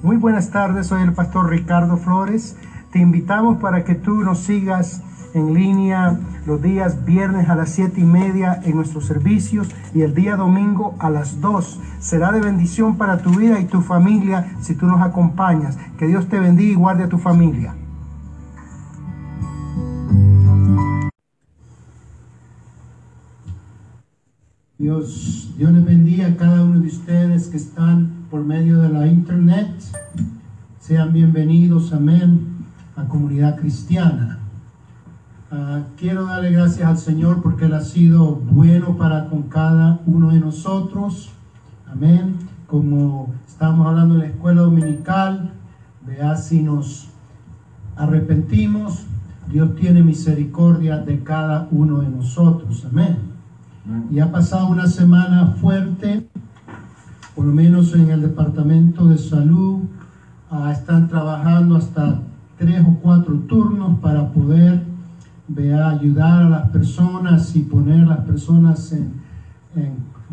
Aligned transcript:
Muy 0.00 0.16
buenas 0.16 0.50
tardes, 0.50 0.86
soy 0.86 1.02
el 1.02 1.12
pastor 1.12 1.50
Ricardo 1.50 1.96
Flores. 1.96 2.56
Te 2.92 3.00
invitamos 3.00 3.58
para 3.58 3.82
que 3.82 3.96
tú 3.96 4.14
nos 4.22 4.38
sigas 4.38 5.02
en 5.34 5.54
línea 5.54 6.20
los 6.46 6.62
días 6.62 7.04
viernes 7.04 7.48
a 7.48 7.56
las 7.56 7.70
siete 7.70 8.00
y 8.00 8.04
media 8.04 8.60
en 8.62 8.76
nuestros 8.76 9.06
servicios 9.06 9.68
y 9.92 10.02
el 10.02 10.14
día 10.14 10.36
domingo 10.36 10.94
a 11.00 11.10
las 11.10 11.40
2. 11.40 11.80
Será 11.98 12.30
de 12.30 12.40
bendición 12.40 12.96
para 12.96 13.18
tu 13.18 13.30
vida 13.30 13.58
y 13.58 13.64
tu 13.64 13.80
familia 13.80 14.56
si 14.60 14.76
tú 14.76 14.86
nos 14.86 15.02
acompañas. 15.02 15.76
Que 15.98 16.06
Dios 16.06 16.28
te 16.28 16.38
bendiga 16.38 16.72
y 16.72 16.76
guarde 16.76 17.02
a 17.02 17.08
tu 17.08 17.18
familia. 17.18 17.74
Dios, 24.78 25.54
Dios 25.58 25.84
bendiga 25.84 26.28
a 26.28 26.36
cada 26.36 26.62
uno 26.62 26.78
de 26.78 26.86
ustedes 26.86 27.48
que 27.48 27.56
están 27.56 28.17
por 28.30 28.44
medio 28.44 28.82
de 28.82 28.90
la 28.90 29.06
internet. 29.06 29.70
Sean 30.80 31.12
bienvenidos, 31.12 31.92
amén, 31.92 32.58
a 32.94 33.04
comunidad 33.04 33.56
cristiana. 33.56 34.38
Uh, 35.50 35.82
quiero 35.96 36.26
darle 36.26 36.52
gracias 36.52 36.86
al 36.86 36.98
Señor 36.98 37.42
porque 37.42 37.64
Él 37.64 37.72
ha 37.72 37.80
sido 37.80 38.34
bueno 38.34 38.98
para 38.98 39.30
con 39.30 39.44
cada 39.44 40.00
uno 40.04 40.30
de 40.30 40.40
nosotros. 40.40 41.30
Amén. 41.90 42.36
Como 42.66 43.32
estamos 43.46 43.86
hablando 43.86 44.16
en 44.16 44.20
la 44.20 44.26
escuela 44.26 44.60
dominical, 44.60 45.52
vea 46.06 46.36
si 46.36 46.62
nos 46.62 47.08
arrepentimos, 47.96 49.06
Dios 49.50 49.74
tiene 49.76 50.02
misericordia 50.02 50.98
de 50.98 51.22
cada 51.22 51.66
uno 51.70 52.00
de 52.00 52.10
nosotros. 52.10 52.86
Amén. 52.90 53.16
Y 54.10 54.20
ha 54.20 54.30
pasado 54.30 54.68
una 54.68 54.86
semana 54.86 55.54
fuerte, 55.58 56.28
por 57.38 57.46
lo 57.46 57.52
menos 57.52 57.94
en 57.94 58.10
el 58.10 58.20
departamento 58.20 59.06
de 59.06 59.16
salud. 59.16 59.82
Uh, 60.50 60.70
están 60.72 61.06
trabajando 61.06 61.76
hasta 61.76 62.20
tres 62.58 62.84
o 62.84 62.98
cuatro 63.00 63.32
turnos 63.46 64.00
para 64.00 64.32
poder 64.32 64.82
vea, 65.46 65.88
ayudar 65.88 66.42
a 66.42 66.48
las 66.48 66.70
personas 66.70 67.54
y 67.54 67.60
poner 67.60 68.02
a 68.02 68.06
las 68.06 68.18
personas 68.22 68.92
en, 68.92 69.12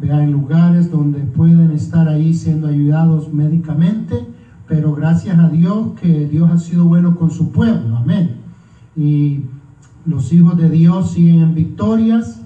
en 0.02 0.31
lugares 0.31 0.89
donde 0.89 1.19
pueden 1.19 1.69
estar 1.73 2.09
ahí 2.09 2.33
siendo 2.33 2.66
ayudados 2.66 3.31
médicamente. 3.31 4.25
Pero 4.67 4.95
gracias 4.95 5.38
a 5.38 5.49
Dios 5.49 5.89
que 6.01 6.27
Dios 6.27 6.49
ha 6.49 6.57
sido 6.57 6.85
bueno 6.85 7.16
con 7.17 7.29
su 7.29 7.51
pueblo. 7.51 7.97
Amén. 7.97 8.38
Y 8.95 9.41
los 10.07 10.33
hijos 10.33 10.57
de 10.57 10.72
Dios 10.72 11.11
siguen 11.11 11.44
en 11.44 11.53
victorias 11.53 12.41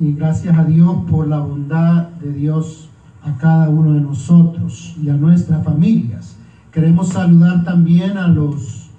y 0.00 0.14
gracias 0.14 0.58
a 0.58 0.64
Dios 0.64 0.96
por 1.08 1.28
la 1.28 1.38
bondad 1.38 2.08
de 2.20 2.32
Dios 2.32 2.89
a 3.22 3.36
cada 3.38 3.68
uno 3.68 3.92
de 3.92 4.00
nosotros 4.00 4.96
y 5.02 5.08
a 5.08 5.14
nuestras 5.14 5.64
familias. 5.64 6.36
Queremos 6.72 7.08
saludar 7.08 7.64
también 7.64 8.16
a 8.16 8.28
los, 8.28 8.90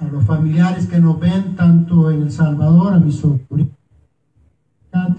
a 0.00 0.04
los 0.04 0.24
familiares 0.24 0.86
que 0.86 1.00
nos 1.00 1.18
ven 1.18 1.56
tanto 1.56 2.10
en 2.10 2.22
El 2.22 2.30
Salvador, 2.30 2.94
a 2.94 2.98
mi 2.98 3.12
sobrina 3.12 3.70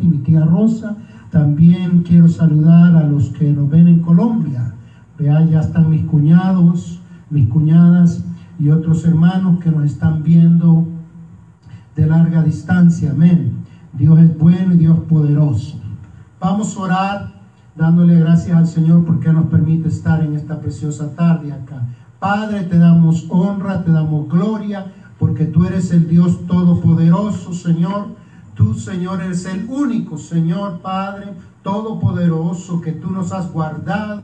mi 0.01 0.17
tía 0.19 0.45
Rosa. 0.45 0.97
También 1.31 2.03
quiero 2.03 2.27
saludar 2.27 2.95
a 2.95 3.03
los 3.03 3.29
que 3.29 3.51
nos 3.51 3.69
ven 3.69 3.87
en 3.87 3.99
Colombia. 3.99 4.73
Vean, 5.17 5.49
ya 5.49 5.61
están 5.61 5.89
mis 5.89 6.03
cuñados, 6.05 7.01
mis 7.29 7.47
cuñadas 7.49 8.23
y 8.59 8.69
otros 8.69 9.05
hermanos 9.05 9.59
que 9.59 9.71
nos 9.71 9.85
están 9.85 10.23
viendo 10.23 10.87
de 11.95 12.07
larga 12.07 12.43
distancia. 12.43 13.11
Amén. 13.11 13.65
Dios 13.93 14.19
es 14.19 14.37
bueno 14.37 14.73
y 14.73 14.77
Dios 14.77 14.99
poderoso. 15.09 15.79
Vamos 16.39 16.75
a 16.77 16.79
orar 16.79 17.36
dándole 17.77 18.19
gracias 18.19 18.57
al 18.57 18.67
Señor 18.67 19.05
porque 19.05 19.31
nos 19.31 19.47
permite 19.47 19.87
estar 19.89 20.23
en 20.23 20.33
esta 20.35 20.59
preciosa 20.59 21.13
tarde 21.15 21.53
acá. 21.53 21.83
Padre, 22.19 22.63
te 22.63 22.79
damos 22.79 23.27
honra, 23.29 23.83
te 23.83 23.91
damos 23.91 24.27
gloria, 24.27 24.91
porque 25.19 25.45
tú 25.45 25.65
eres 25.65 25.91
el 25.91 26.09
Dios 26.09 26.47
todopoderoso, 26.47 27.53
Señor. 27.53 28.07
Tú, 28.55 28.73
Señor, 28.73 29.21
eres 29.21 29.45
el 29.45 29.67
único, 29.69 30.17
Señor, 30.17 30.79
Padre, 30.79 31.33
todopoderoso, 31.61 32.81
que 32.81 32.91
tú 32.91 33.11
nos 33.11 33.31
has 33.31 33.51
guardado, 33.51 34.23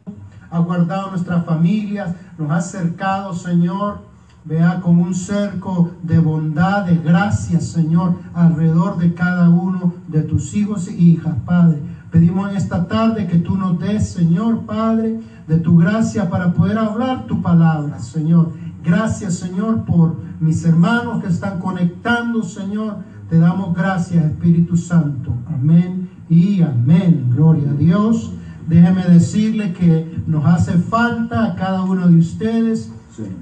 has 0.50 0.66
guardado 0.66 1.12
nuestras 1.12 1.46
familias, 1.46 2.16
nos 2.40 2.50
has 2.50 2.72
cercado, 2.72 3.34
Señor 3.34 4.14
vea 4.46 4.82
como 4.82 5.04
un 5.04 5.16
cerco 5.16 5.92
de 6.04 6.20
bondad, 6.20 6.86
de 6.86 6.98
gracia, 6.98 7.62
Señor, 7.62 8.16
alrededor 8.34 8.98
de 8.98 9.14
cada 9.14 9.50
uno 9.50 9.94
de 10.08 10.22
tus 10.22 10.54
hijos 10.54 10.88
e 10.88 10.94
hijas, 10.94 11.36
Padre. 11.46 11.80
Pedimos 12.14 12.50
en 12.50 12.56
esta 12.56 12.88
tarde 12.88 13.28
que 13.28 13.40
tú 13.40 13.58
nos 13.58 13.78
des, 13.78 14.08
Señor, 14.08 14.62
Padre, 14.62 15.20
de 15.48 15.58
tu 15.58 15.76
gracia 15.78 16.30
para 16.30 16.54
poder 16.54 16.78
hablar 16.78 17.28
tu 17.28 17.42
palabra, 17.42 18.00
Señor. 18.00 18.54
Gracias, 18.86 19.34
Señor, 19.34 19.84
por 19.84 20.22
mis 20.40 20.64
hermanos 20.64 21.22
que 21.22 21.28
están 21.28 21.60
conectando, 21.60 22.42
Señor. 22.44 23.00
Te 23.30 23.38
damos 23.38 23.76
gracias, 23.76 24.24
Espíritu 24.24 24.78
Santo. 24.78 25.34
Amén 25.48 26.10
y 26.30 26.62
amén. 26.62 27.32
Gloria 27.36 27.72
a 27.72 27.74
Dios. 27.74 28.32
Déjeme 28.70 29.04
decirle 29.04 29.74
que 29.74 30.24
nos 30.26 30.46
hace 30.46 30.78
falta 30.78 31.44
a 31.44 31.56
cada 31.56 31.84
uno 31.84 32.08
de 32.08 32.20
ustedes 32.20 32.94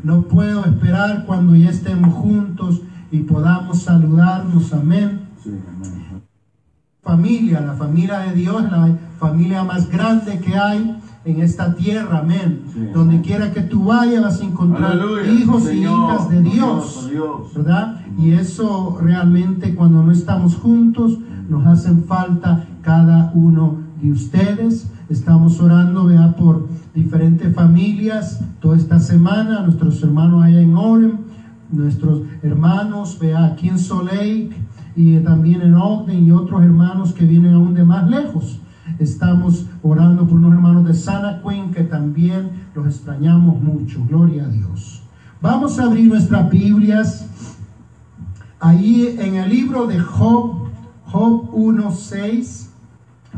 no 0.04 0.24
puedo 0.24 0.66
esperar 0.66 1.26
cuando 1.26 1.56
ya 1.56 1.70
estemos 1.70 2.14
juntos 2.14 2.82
y 3.10 3.20
podamos 3.20 3.84
saludarnos. 3.84 4.74
Amén. 4.74 5.22
Familia, 7.04 7.62
la 7.62 7.74
familia 7.74 8.20
de 8.20 8.34
Dios, 8.34 8.62
la 8.72 8.96
familia 9.20 9.64
más 9.64 9.90
grande 9.90 10.40
que 10.40 10.56
hay 10.56 10.96
en 11.26 11.42
esta 11.42 11.74
tierra, 11.74 12.20
amén. 12.20 12.62
Donde 12.94 13.22
quiera 13.22 13.52
que 13.52 13.62
tú 13.62 13.86
vayas 13.86 14.22
vas 14.22 14.40
a 14.40 14.44
encontrar 14.44 15.00
hijos 15.28 15.72
y 15.74 15.80
hijas 15.80 16.30
de 16.30 16.42
Dios, 16.44 17.10
¿verdad? 17.56 18.02
Y 18.20 18.34
eso 18.34 19.00
realmente 19.02 19.74
cuando 19.74 20.04
no 20.04 20.12
estamos 20.12 20.56
juntos 20.56 21.18
nos 21.50 21.66
hacen 21.66 22.04
falta 22.04 22.68
cada 22.84 23.32
uno 23.34 23.80
de 24.00 24.12
ustedes. 24.12 24.86
Estamos 25.10 25.60
orando, 25.60 26.06
vea, 26.06 26.36
por 26.36 26.68
diferentes 26.94 27.54
familias 27.56 28.42
toda 28.60 28.78
esta 28.78 29.00
semana, 29.00 29.62
nuestros 29.62 30.04
hermanos 30.04 30.44
allá 30.44 30.62
en 30.62 30.76
Orem, 30.76 31.18
nuestros 31.72 32.22
hermanos, 32.44 33.18
vea, 33.20 33.46
aquí 33.46 33.70
en 33.70 33.80
Soleil 33.80 34.54
y 34.96 35.18
también 35.20 35.62
en 35.62 35.76
Ogden 35.76 36.26
y 36.26 36.32
otros 36.32 36.62
hermanos 36.64 37.14
que 37.14 37.26
vienen 37.26 37.54
aún 37.54 37.74
de 37.74 37.84
más 37.84 38.10
lejos. 38.10 38.60
Estamos 39.00 39.68
orando 39.84 40.26
por 40.28 40.38
unos 40.38 40.54
hermanos 40.54 40.86
de 40.86 40.94
Sana 40.94 41.42
Queen 41.42 41.72
que 41.72 41.84
también 41.84 42.52
los 42.76 42.88
extrañamos 42.88 43.62
mucho. 43.62 44.04
Gloria 44.08 44.46
a 44.46 44.48
Dios. 44.48 45.04
Vamos 45.42 45.80
a 45.80 45.86
abrir 45.86 46.08
nuestras 46.08 46.50
Biblias 46.50 47.28
ahí 48.60 49.16
en 49.20 49.36
el 49.36 49.50
libro 49.50 49.88
de 49.88 50.00
Job, 50.00 50.70
Job 51.06 51.52
1.6 51.52 52.72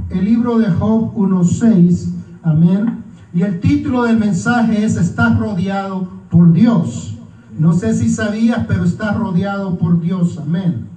el 0.09 0.25
libro 0.25 0.57
de 0.57 0.69
Job 0.69 1.13
1.6. 1.15 2.13
Amén. 2.43 3.03
Y 3.33 3.41
el 3.41 3.59
título 3.59 4.03
del 4.03 4.17
mensaje 4.17 4.83
es 4.83 4.95
Estás 4.95 5.37
rodeado 5.39 6.07
por 6.29 6.51
Dios. 6.53 7.17
No 7.57 7.73
sé 7.73 7.93
si 7.93 8.09
sabías, 8.09 8.65
pero 8.67 8.83
estás 8.83 9.15
rodeado 9.15 9.77
por 9.77 9.99
Dios. 9.99 10.37
Amén. 10.37 10.87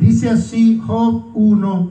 Dice 0.00 0.30
así 0.30 0.82
Job 0.84 1.26
1, 1.34 1.90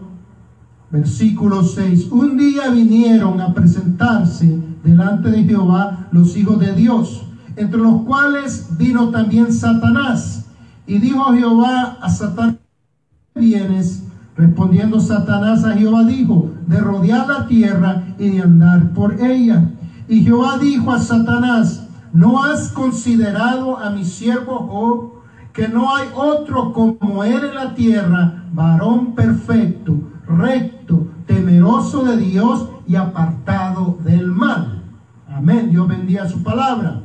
versículo 0.89 1.63
6. 1.63 2.11
Un 2.11 2.37
día 2.37 2.69
vinieron 2.69 3.39
a 3.39 3.53
presentarse 3.53 4.59
delante 4.83 5.29
de 5.29 5.43
Jehová 5.43 6.09
los 6.11 6.35
hijos 6.35 6.59
de 6.59 6.73
Dios, 6.73 7.23
entre 7.55 7.79
los 7.79 8.01
cuales 8.01 8.67
vino 8.77 9.09
también 9.09 9.53
Satanás. 9.53 10.47
Y 10.87 10.97
dijo 10.97 11.23
Jehová 11.31 11.99
a 12.01 12.09
Satanás, 12.09 12.55
vienes 13.35 14.03
Respondiendo 14.39 15.01
Satanás 15.01 15.65
a 15.65 15.73
Jehová 15.73 16.05
dijo, 16.05 16.49
de 16.65 16.79
rodear 16.79 17.27
la 17.27 17.45
tierra 17.45 18.05
y 18.17 18.29
de 18.29 18.41
andar 18.41 18.93
por 18.93 19.21
ella. 19.21 19.69
Y 20.07 20.23
Jehová 20.23 20.57
dijo 20.57 20.93
a 20.93 20.99
Satanás, 20.99 21.85
¿no 22.13 22.41
has 22.41 22.69
considerado 22.69 23.77
a 23.77 23.89
mi 23.89 24.05
siervo 24.05 24.59
Job, 24.59 25.18
que 25.53 25.67
no 25.67 25.93
hay 25.93 26.09
otro 26.15 26.73
como 26.73 27.23
él 27.23 27.43
en 27.43 27.55
la 27.55 27.73
tierra, 27.73 28.45
varón 28.53 29.13
perfecto, 29.15 29.99
recto, 30.27 31.07
temeroso 31.25 32.03
de 32.03 32.17
Dios 32.17 32.69
y 32.87 32.95
apartado 32.95 33.97
del 34.03 34.27
mal? 34.27 34.83
Amén. 35.27 35.69
Dios 35.69 35.87
bendiga 35.87 36.27
su 36.27 36.43
palabra. 36.43 37.01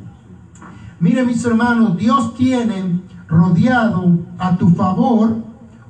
Mire 1.01 1.25
mis 1.25 1.45
hermanos, 1.45 1.97
Dios 1.97 2.35
tiene 2.35 3.01
rodeado 3.29 4.19
a 4.39 4.57
tu 4.57 4.71
favor 4.71 5.37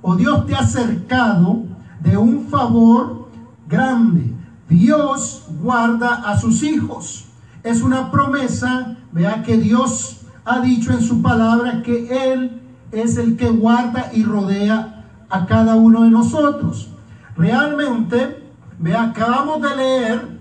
o 0.02 0.16
Dios 0.16 0.46
te 0.46 0.54
ha 0.54 0.60
acercado 0.60 1.64
de 2.00 2.16
un 2.16 2.46
favor 2.46 3.28
grande. 3.68 4.34
Dios 4.68 5.46
guarda 5.62 6.14
a 6.14 6.38
sus 6.38 6.62
hijos. 6.62 7.26
Es 7.62 7.82
una 7.82 8.10
promesa, 8.10 8.96
vea 9.12 9.42
que 9.42 9.56
Dios 9.56 10.24
ha 10.44 10.61
dicho 10.61 10.93
en 10.93 11.02
su 11.02 11.23
palabra 11.23 11.82
que 11.82 12.32
Él 12.32 12.61
es 12.93 13.17
el 13.17 13.37
que 13.37 13.49
guarda 13.49 14.11
y 14.12 14.23
rodea 14.23 15.05
a 15.29 15.46
cada 15.46 15.75
uno 15.75 16.02
de 16.02 16.11
nosotros. 16.11 16.91
Realmente, 17.37 18.50
vea, 18.79 19.05
acabamos 19.05 19.62
de 19.62 19.76
leer 19.76 20.41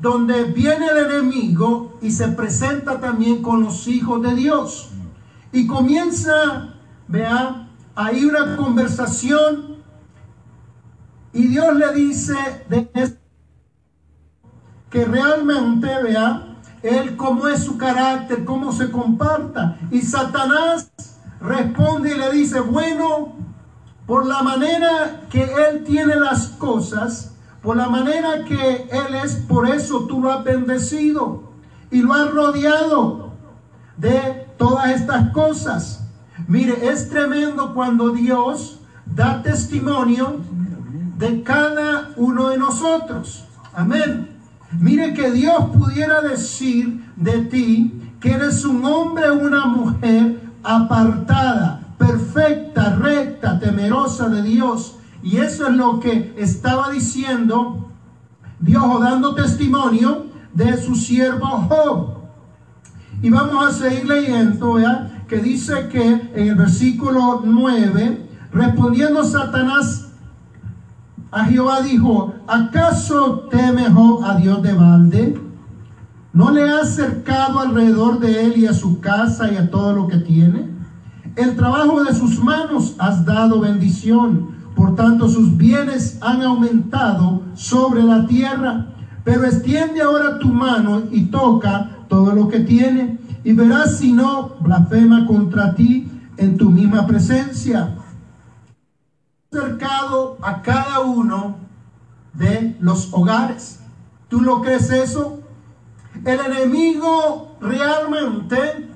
donde 0.00 0.44
viene 0.44 0.86
el 0.86 1.10
enemigo 1.10 1.98
y 2.02 2.10
se 2.10 2.28
presenta 2.28 3.00
también 3.00 3.42
con 3.42 3.62
los 3.62 3.86
hijos 3.86 4.22
de 4.22 4.34
Dios. 4.34 4.90
Y 5.52 5.66
comienza, 5.66 6.74
vea, 7.06 7.68
ahí 7.94 8.24
una 8.24 8.56
conversación 8.56 9.74
y 11.32 11.48
Dios 11.48 11.76
le 11.76 11.92
dice 11.92 12.34
de 12.68 13.18
que 14.90 15.04
realmente, 15.04 15.88
vea, 16.02 16.53
él 16.84 17.16
cómo 17.16 17.48
es 17.48 17.64
su 17.64 17.76
carácter, 17.78 18.44
cómo 18.44 18.72
se 18.72 18.90
comparta. 18.90 19.78
Y 19.90 20.02
Satanás 20.02 20.90
responde 21.40 22.14
y 22.14 22.18
le 22.18 22.30
dice, 22.30 22.60
bueno, 22.60 23.32
por 24.06 24.26
la 24.26 24.42
manera 24.42 25.22
que 25.30 25.42
él 25.42 25.84
tiene 25.84 26.16
las 26.16 26.48
cosas, 26.48 27.34
por 27.64 27.78
la 27.78 27.88
manera 27.88 28.44
que 28.44 28.88
Él 28.92 29.14
es, 29.24 29.36
por 29.36 29.66
eso 29.66 30.04
tú 30.06 30.20
lo 30.20 30.30
has 30.30 30.44
bendecido 30.44 31.54
y 31.90 32.02
lo 32.02 32.12
has 32.12 32.30
rodeado 32.30 33.32
de 33.96 34.46
todas 34.58 34.90
estas 34.90 35.32
cosas. 35.32 36.06
Mire, 36.46 36.90
es 36.90 37.08
tremendo 37.08 37.72
cuando 37.72 38.10
Dios 38.10 38.80
da 39.06 39.42
testimonio 39.42 40.40
de 41.16 41.42
cada 41.42 42.10
uno 42.16 42.50
de 42.50 42.58
nosotros. 42.58 43.46
Amén. 43.72 44.33
Mire 44.80 45.14
que 45.14 45.30
Dios 45.30 45.66
pudiera 45.72 46.20
decir 46.20 47.04
de 47.16 47.42
ti 47.42 47.92
que 48.20 48.32
eres 48.32 48.64
un 48.64 48.84
hombre 48.84 49.30
o 49.30 49.38
una 49.38 49.66
mujer 49.66 50.40
apartada, 50.62 51.80
perfecta, 51.98 52.96
recta, 52.96 53.58
temerosa 53.58 54.28
de 54.28 54.42
Dios 54.42 54.96
y 55.22 55.38
eso 55.38 55.68
es 55.68 55.74
lo 55.74 56.00
que 56.00 56.34
estaba 56.36 56.90
diciendo 56.90 57.88
Dios 58.60 59.00
dando 59.00 59.34
testimonio 59.34 60.26
de 60.52 60.76
su 60.82 60.94
siervo 60.94 61.66
Job. 61.68 62.14
Y 63.22 63.30
vamos 63.30 63.66
a 63.66 63.72
seguir 63.72 64.06
leyendo, 64.06 64.78
que 65.28 65.38
dice 65.38 65.88
que 65.88 66.30
en 66.34 66.48
el 66.48 66.54
versículo 66.54 67.42
9, 67.44 68.28
respondiendo 68.52 69.24
Satanás 69.24 70.03
a 71.34 71.44
Jehová 71.44 71.82
dijo, 71.82 72.34
¿acaso 72.46 73.48
teme 73.50 73.90
Job 73.90 74.24
a 74.24 74.36
Dios 74.36 74.62
de 74.62 74.72
balde? 74.72 75.40
¿No 76.32 76.50
le 76.50 76.68
ha 76.68 76.80
acercado 76.80 77.60
alrededor 77.60 78.20
de 78.20 78.44
él 78.44 78.54
y 78.56 78.66
a 78.66 78.72
su 78.72 79.00
casa 79.00 79.52
y 79.52 79.56
a 79.56 79.70
todo 79.70 79.92
lo 79.92 80.08
que 80.08 80.18
tiene? 80.18 80.70
El 81.36 81.56
trabajo 81.56 82.04
de 82.04 82.14
sus 82.14 82.42
manos 82.42 82.94
has 82.98 83.24
dado 83.24 83.60
bendición 83.60 84.54
por 84.74 84.96
tanto, 84.96 85.28
sus 85.28 85.56
bienes 85.56 86.18
han 86.20 86.42
aumentado 86.42 87.42
sobre 87.54 88.02
la 88.02 88.26
tierra. 88.26 88.86
Pero 89.22 89.44
extiende 89.44 90.02
ahora 90.02 90.38
tu 90.38 90.48
mano 90.48 91.04
y 91.10 91.26
toca 91.26 91.90
todo 92.08 92.34
lo 92.34 92.48
que 92.48 92.60
tiene, 92.60 93.18
y 93.42 93.52
verás 93.52 93.98
si 93.98 94.12
no 94.12 94.56
blasfema 94.60 95.26
contra 95.26 95.74
ti 95.74 96.10
en 96.36 96.56
tu 96.56 96.70
misma 96.70 97.06
presencia. 97.06 97.94
Acercado 99.54 100.36
a 100.42 100.62
cada 100.62 100.98
uno 100.98 101.58
de 102.32 102.76
los 102.80 103.12
hogares. 103.12 103.78
¿Tú 104.26 104.40
lo 104.40 104.60
crees 104.60 104.90
eso? 104.90 105.38
El 106.24 106.40
enemigo 106.40 107.56
realmente 107.60 108.90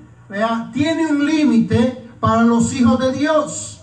tiene 0.73 1.07
un 1.07 1.25
límite 1.25 2.11
para 2.19 2.43
los 2.43 2.73
hijos 2.73 2.99
de 2.99 3.13
Dios. 3.13 3.83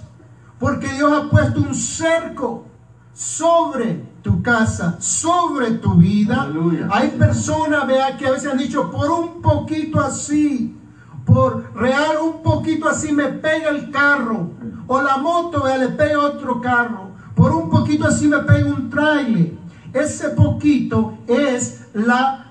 Porque 0.60 0.92
Dios 0.92 1.14
ha 1.14 1.30
puesto 1.30 1.62
un 1.62 1.74
cerco 1.74 2.66
sobre 3.14 4.04
tu 4.22 4.44
casa, 4.44 4.98
sobre 5.00 5.76
tu 5.76 5.94
vida. 5.94 6.52
Hay 6.92 7.12
personas, 7.12 7.88
vea, 7.88 8.18
que 8.18 8.28
a 8.28 8.32
veces 8.32 8.52
han 8.52 8.58
dicho, 8.58 8.92
por 8.92 9.10
un 9.10 9.42
poquito 9.42 10.02
así, 10.02 10.78
por 11.26 11.74
real 11.74 12.18
un 12.22 12.44
poquito 12.44 12.90
así 12.90 13.14
me 13.14 13.28
pega 13.30 13.70
el 13.70 13.92
carro. 13.92 14.50
O 14.88 15.02
la 15.02 15.18
moto, 15.18 15.64
vea, 15.64 15.78
le 15.78 15.90
pega 15.90 16.20
otro 16.20 16.62
carro. 16.62 17.10
Por 17.36 17.54
un 17.54 17.70
poquito 17.70 18.08
así 18.08 18.28
me 18.28 18.40
pega 18.40 18.68
un 18.68 18.90
trailer. 18.90 19.54
Ese 19.94 20.30
poquito 20.30 21.18
es 21.28 21.88
la 21.94 22.46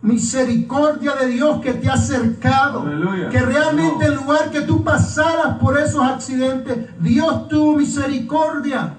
misericordia 0.00 1.16
de 1.16 1.26
Dios 1.26 1.60
que 1.60 1.74
te 1.74 1.88
ha 1.88 1.94
acercado. 1.94 2.84
Que 3.30 3.40
realmente 3.40 4.06
en 4.06 4.14
lugar 4.14 4.50
que 4.50 4.62
tú 4.62 4.84
pasaras 4.84 5.58
por 5.58 5.78
esos 5.78 6.02
accidentes, 6.02 6.88
Dios 7.00 7.48
tuvo 7.48 7.76
misericordia. 7.76 8.94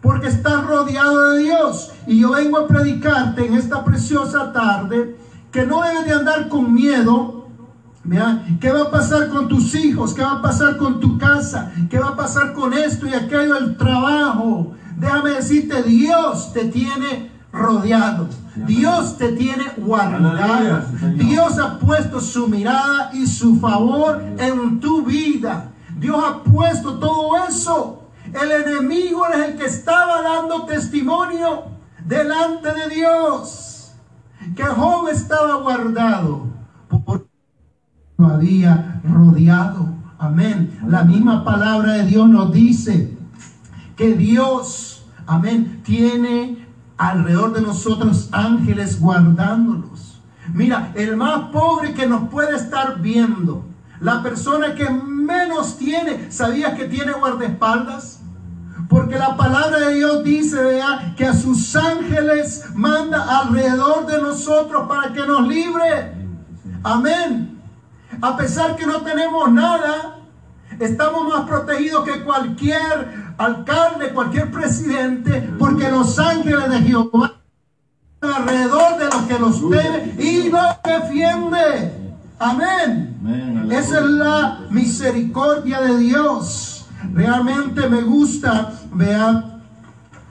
Porque 0.00 0.28
estás 0.28 0.66
rodeado 0.66 1.30
de 1.30 1.44
Dios. 1.44 1.92
Y 2.06 2.20
yo 2.20 2.32
vengo 2.32 2.58
a 2.58 2.66
predicarte 2.66 3.46
en 3.46 3.54
esta 3.54 3.84
preciosa 3.84 4.52
tarde 4.52 5.16
que 5.52 5.64
no 5.64 5.82
debes 5.82 6.06
de 6.06 6.12
andar 6.12 6.48
con 6.48 6.72
miedo. 6.74 7.41
¿Qué 8.60 8.72
va 8.72 8.82
a 8.82 8.90
pasar 8.90 9.28
con 9.28 9.48
tus 9.48 9.74
hijos? 9.76 10.12
¿Qué 10.12 10.22
va 10.22 10.32
a 10.32 10.42
pasar 10.42 10.76
con 10.76 10.98
tu 10.98 11.18
casa? 11.18 11.72
¿Qué 11.88 11.98
va 11.98 12.08
a 12.08 12.16
pasar 12.16 12.52
con 12.52 12.72
esto 12.74 13.06
y 13.06 13.14
aquello, 13.14 13.56
el 13.56 13.76
trabajo? 13.76 14.74
Déjame 14.96 15.30
decirte, 15.30 15.82
Dios 15.84 16.52
te 16.52 16.64
tiene 16.66 17.30
rodeado. 17.52 18.28
Dios 18.56 19.16
te 19.18 19.32
tiene 19.32 19.64
guardado. 19.76 20.84
Dios 21.14 21.58
ha 21.58 21.78
puesto 21.78 22.20
su 22.20 22.48
mirada 22.48 23.10
y 23.12 23.26
su 23.26 23.56
favor 23.60 24.22
en 24.38 24.80
tu 24.80 25.04
vida. 25.04 25.70
Dios 25.96 26.22
ha 26.24 26.42
puesto 26.42 26.98
todo 26.98 27.36
eso. 27.48 28.02
El 28.32 28.50
enemigo 28.50 29.26
es 29.28 29.48
el 29.48 29.56
que 29.56 29.66
estaba 29.66 30.22
dando 30.22 30.64
testimonio 30.64 31.64
delante 32.04 32.72
de 32.72 32.94
Dios. 32.94 33.92
Que 34.56 34.64
Job 34.64 35.08
estaba 35.08 35.56
guardado. 35.56 36.51
Lo 38.22 38.28
había 38.28 39.00
rodeado. 39.02 39.88
Amén. 40.16 40.78
La 40.86 41.02
misma 41.02 41.42
palabra 41.42 41.94
de 41.94 42.06
Dios 42.06 42.28
nos 42.28 42.52
dice 42.52 43.18
que 43.96 44.14
Dios, 44.14 45.04
amén, 45.26 45.80
tiene 45.82 46.64
alrededor 46.96 47.52
de 47.52 47.62
nosotros 47.62 48.28
ángeles 48.30 49.00
guardándonos. 49.00 50.20
Mira, 50.54 50.92
el 50.94 51.16
más 51.16 51.50
pobre 51.50 51.94
que 51.94 52.06
nos 52.06 52.28
puede 52.28 52.54
estar 52.54 53.00
viendo, 53.00 53.64
la 53.98 54.22
persona 54.22 54.76
que 54.76 54.88
menos 54.88 55.76
tiene, 55.76 56.30
¿sabías 56.30 56.74
que 56.74 56.84
tiene 56.84 57.14
guardaespaldas? 57.14 58.20
Porque 58.88 59.18
la 59.18 59.36
palabra 59.36 59.88
de 59.88 59.94
Dios 59.96 60.22
dice 60.22 60.62
vea, 60.62 61.12
que 61.16 61.26
a 61.26 61.34
sus 61.34 61.74
ángeles 61.74 62.66
manda 62.76 63.40
alrededor 63.40 64.06
de 64.06 64.22
nosotros 64.22 64.86
para 64.88 65.12
que 65.12 65.26
nos 65.26 65.48
libre. 65.48 66.12
Amén. 66.84 67.51
A 68.22 68.36
pesar 68.36 68.76
que 68.76 68.86
no 68.86 69.00
tenemos 69.00 69.50
nada, 69.50 70.18
estamos 70.78 71.26
más 71.26 71.44
protegidos 71.44 72.04
que 72.04 72.22
cualquier 72.22 73.34
alcalde, 73.36 74.12
cualquier 74.14 74.48
presidente, 74.52 75.52
porque 75.58 75.90
los 75.90 76.20
ángeles 76.20 76.70
de 76.70 76.78
Jehová 76.82 77.40
alrededor 78.20 78.98
de 78.98 79.06
los 79.06 79.22
que 79.22 79.38
los 79.40 79.68
teme 79.68 80.14
y 80.20 80.50
los 80.50 80.62
defiende. 80.84 82.14
Amén. 82.38 83.68
Esa 83.72 83.98
es 83.98 84.06
la 84.06 84.60
misericordia 84.70 85.80
de 85.80 85.98
Dios. 85.98 86.86
Realmente 87.12 87.88
me 87.88 88.02
gusta, 88.02 88.72
vea, 88.92 89.58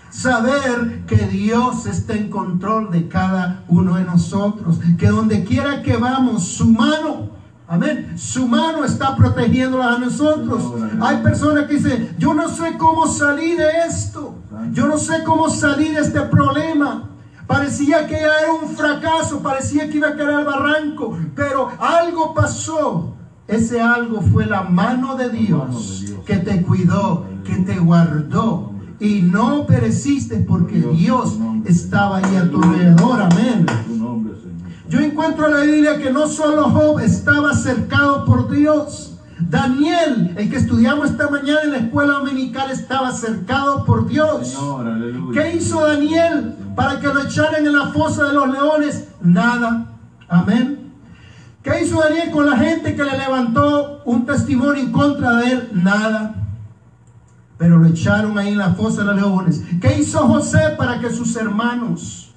saber 0.09 1.01
que 1.07 1.17
Dios 1.17 1.85
está 1.87 2.13
en 2.13 2.29
control 2.29 2.89
de 2.89 3.09
cada 3.09 3.65
uno 3.67 3.95
de 3.95 4.05
nosotros. 4.05 4.79
Que 4.97 5.07
donde 5.07 5.43
quiera 5.43 5.81
que 5.81 5.97
vamos, 5.97 6.47
su 6.47 6.67
mano 6.67 7.40
Amén. 7.71 8.17
Su 8.17 8.49
mano 8.49 8.83
está 8.83 9.15
protegiendo 9.15 9.81
a 9.81 9.97
nosotros. 9.97 10.73
Hay 10.99 11.23
personas 11.23 11.67
que 11.67 11.75
dicen, 11.75 12.13
yo 12.19 12.33
no 12.33 12.49
sé 12.49 12.77
cómo 12.77 13.07
salir 13.07 13.57
de 13.57 13.69
esto. 13.87 14.35
Yo 14.73 14.87
no 14.87 14.97
sé 14.97 15.23
cómo 15.23 15.49
salir 15.49 15.93
de 15.93 16.01
este 16.01 16.19
problema. 16.19 17.07
Parecía 17.47 18.07
que 18.07 18.17
era 18.17 18.51
un 18.61 18.75
fracaso, 18.75 19.41
parecía 19.41 19.89
que 19.89 19.97
iba 19.97 20.09
a 20.09 20.17
caer 20.17 20.31
al 20.31 20.43
barranco, 20.45 21.17
pero 21.33 21.69
algo 21.79 22.33
pasó. 22.33 23.15
Ese 23.47 23.79
algo 23.79 24.21
fue 24.21 24.45
la 24.47 24.63
mano 24.63 25.15
de 25.15 25.29
Dios 25.29 26.03
que 26.25 26.37
te 26.37 26.61
cuidó, 26.63 27.25
que 27.45 27.55
te 27.55 27.79
guardó 27.79 28.73
y 28.99 29.21
no 29.21 29.65
pereciste 29.65 30.37
porque 30.39 30.77
Dios 30.77 31.37
estaba 31.63 32.17
ahí 32.17 32.35
a 32.35 32.51
tu 32.51 32.61
alrededor. 32.61 33.21
Amén. 33.21 33.65
Yo 34.91 34.99
encuentro 34.99 35.45
en 35.45 35.53
la 35.53 35.61
Biblia 35.61 35.97
que 35.99 36.11
no 36.11 36.27
solo 36.27 36.69
Job 36.69 36.99
estaba 36.99 37.53
cercado 37.53 38.25
por 38.25 38.51
Dios. 38.51 39.17
Daniel, 39.39 40.33
el 40.35 40.49
que 40.49 40.57
estudiamos 40.57 41.11
esta 41.11 41.29
mañana 41.29 41.61
en 41.63 41.71
la 41.71 41.77
escuela 41.77 42.15
dominical, 42.15 42.69
estaba 42.69 43.13
cercado 43.13 43.85
por 43.85 44.09
Dios. 44.09 44.53
¿Qué 45.33 45.55
hizo 45.55 45.87
Daniel 45.87 46.57
para 46.75 46.99
que 46.99 47.07
lo 47.07 47.21
echaran 47.21 47.65
en 47.65 47.71
la 47.71 47.87
fosa 47.87 48.25
de 48.25 48.33
los 48.33 48.49
leones? 48.51 49.07
Nada. 49.21 49.85
Amén. 50.27 50.91
¿Qué 51.63 51.83
hizo 51.85 52.01
Daniel 52.01 52.29
con 52.29 52.49
la 52.49 52.57
gente 52.57 52.93
que 52.93 53.03
le 53.05 53.17
levantó 53.17 54.01
un 54.03 54.25
testimonio 54.25 54.83
en 54.83 54.91
contra 54.91 55.37
de 55.37 55.51
él? 55.53 55.69
Nada. 55.71 56.35
Pero 57.57 57.77
lo 57.77 57.87
echaron 57.87 58.37
ahí 58.37 58.49
en 58.49 58.57
la 58.57 58.73
fosa 58.73 59.03
de 59.03 59.07
los 59.07 59.15
leones. 59.15 59.63
¿Qué 59.79 59.99
hizo 60.01 60.19
José 60.27 60.75
para 60.77 60.99
que 60.99 61.09
sus 61.09 61.33
hermanos 61.37 62.31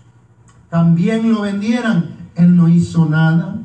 también 0.74 1.32
lo 1.32 1.42
vendieran. 1.42 2.13
Él 2.36 2.56
no 2.56 2.68
hizo 2.68 3.06
nada. 3.06 3.56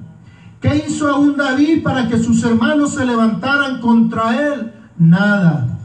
¿Qué 0.61 0.85
hizo 0.88 1.07
aún 1.07 1.38
David 1.38 1.83
para 1.83 2.07
que 2.07 2.19
sus 2.19 2.43
hermanos 2.43 2.93
se 2.93 3.05
levantaran 3.05 3.79
contra 3.79 4.53
él? 4.53 4.73
Nada. 4.97 5.79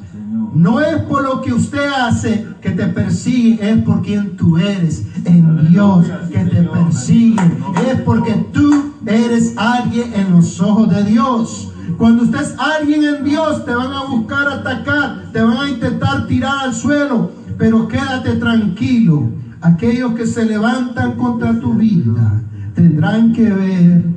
No 0.55 0.81
es 0.81 1.03
por 1.03 1.23
lo 1.23 1.41
que 1.41 1.53
usted 1.53 1.87
hace 1.87 2.47
que 2.61 2.71
te 2.71 2.87
persigue, 2.87 3.71
es 3.71 3.83
por 3.83 4.03
quien 4.03 4.37
tú 4.37 4.57
eres 4.57 5.07
en 5.25 5.69
Dios 5.69 6.07
que 6.31 6.39
te 6.39 6.63
persigue. 6.63 7.43
Es 7.89 8.01
porque 8.03 8.33
tú 8.53 8.95
eres 9.07 9.55
alguien 9.57 10.13
en 10.15 10.33
los 10.33 10.61
ojos 10.61 10.91
de 10.91 11.05
Dios. 11.05 11.73
Cuando 11.97 12.25
usted 12.25 12.41
es 12.41 12.55
alguien 12.59 13.05
en 13.05 13.25
Dios, 13.25 13.65
te 13.65 13.75
van 13.75 13.93
a 13.93 14.05
buscar 14.05 14.49
atacar, 14.49 15.25
te 15.33 15.41
van 15.41 15.57
a 15.57 15.71
intentar 15.71 16.27
tirar 16.27 16.65
al 16.65 16.75
suelo, 16.75 17.31
pero 17.59 17.87
quédate 17.87 18.35
tranquilo. 18.37 19.31
Aquellos 19.61 20.15
que 20.15 20.27
se 20.27 20.45
levantan 20.45 21.13
contra 21.13 21.59
tu 21.59 21.75
vida 21.75 22.43
tendrán 22.75 23.33
que 23.33 23.51
ver 23.51 24.15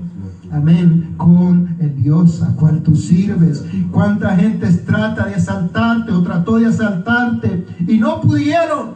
Amén. 0.51 1.15
Con 1.17 1.75
el 1.79 2.01
Dios 2.01 2.41
a 2.41 2.55
cual 2.55 2.81
tú 2.81 2.95
sirves. 2.95 3.65
Cuánta 3.91 4.35
gente 4.35 4.67
trata 4.71 5.25
de 5.25 5.35
asaltarte 5.35 6.11
o 6.11 6.23
trató 6.23 6.57
de 6.57 6.67
asaltarte 6.67 7.65
y 7.87 7.97
no 7.97 8.21
pudieron. 8.21 8.95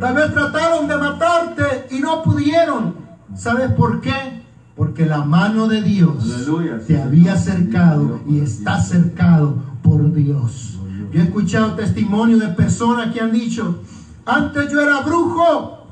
Tal 0.00 0.14
vez 0.14 0.32
trataron 0.32 0.88
de 0.88 0.96
matarte 0.96 1.86
y 1.90 2.00
no 2.00 2.22
pudieron. 2.22 2.94
¿Sabes 3.34 3.70
por 3.72 4.00
qué? 4.00 4.42
Porque 4.74 5.06
la 5.06 5.24
mano 5.24 5.68
de 5.68 5.82
Dios 5.82 6.46
te 6.86 7.00
había 7.00 7.34
acercado 7.34 8.20
y 8.28 8.40
está 8.40 8.80
cercado 8.80 9.56
por 9.82 10.12
Dios. 10.14 10.78
Yo 11.12 11.20
he 11.20 11.24
escuchado 11.24 11.72
testimonios 11.74 12.40
de 12.40 12.48
personas 12.48 13.12
que 13.12 13.20
han 13.20 13.32
dicho, 13.32 13.80
antes 14.24 14.70
yo 14.70 14.80
era 14.80 15.00
brujo, 15.00 15.85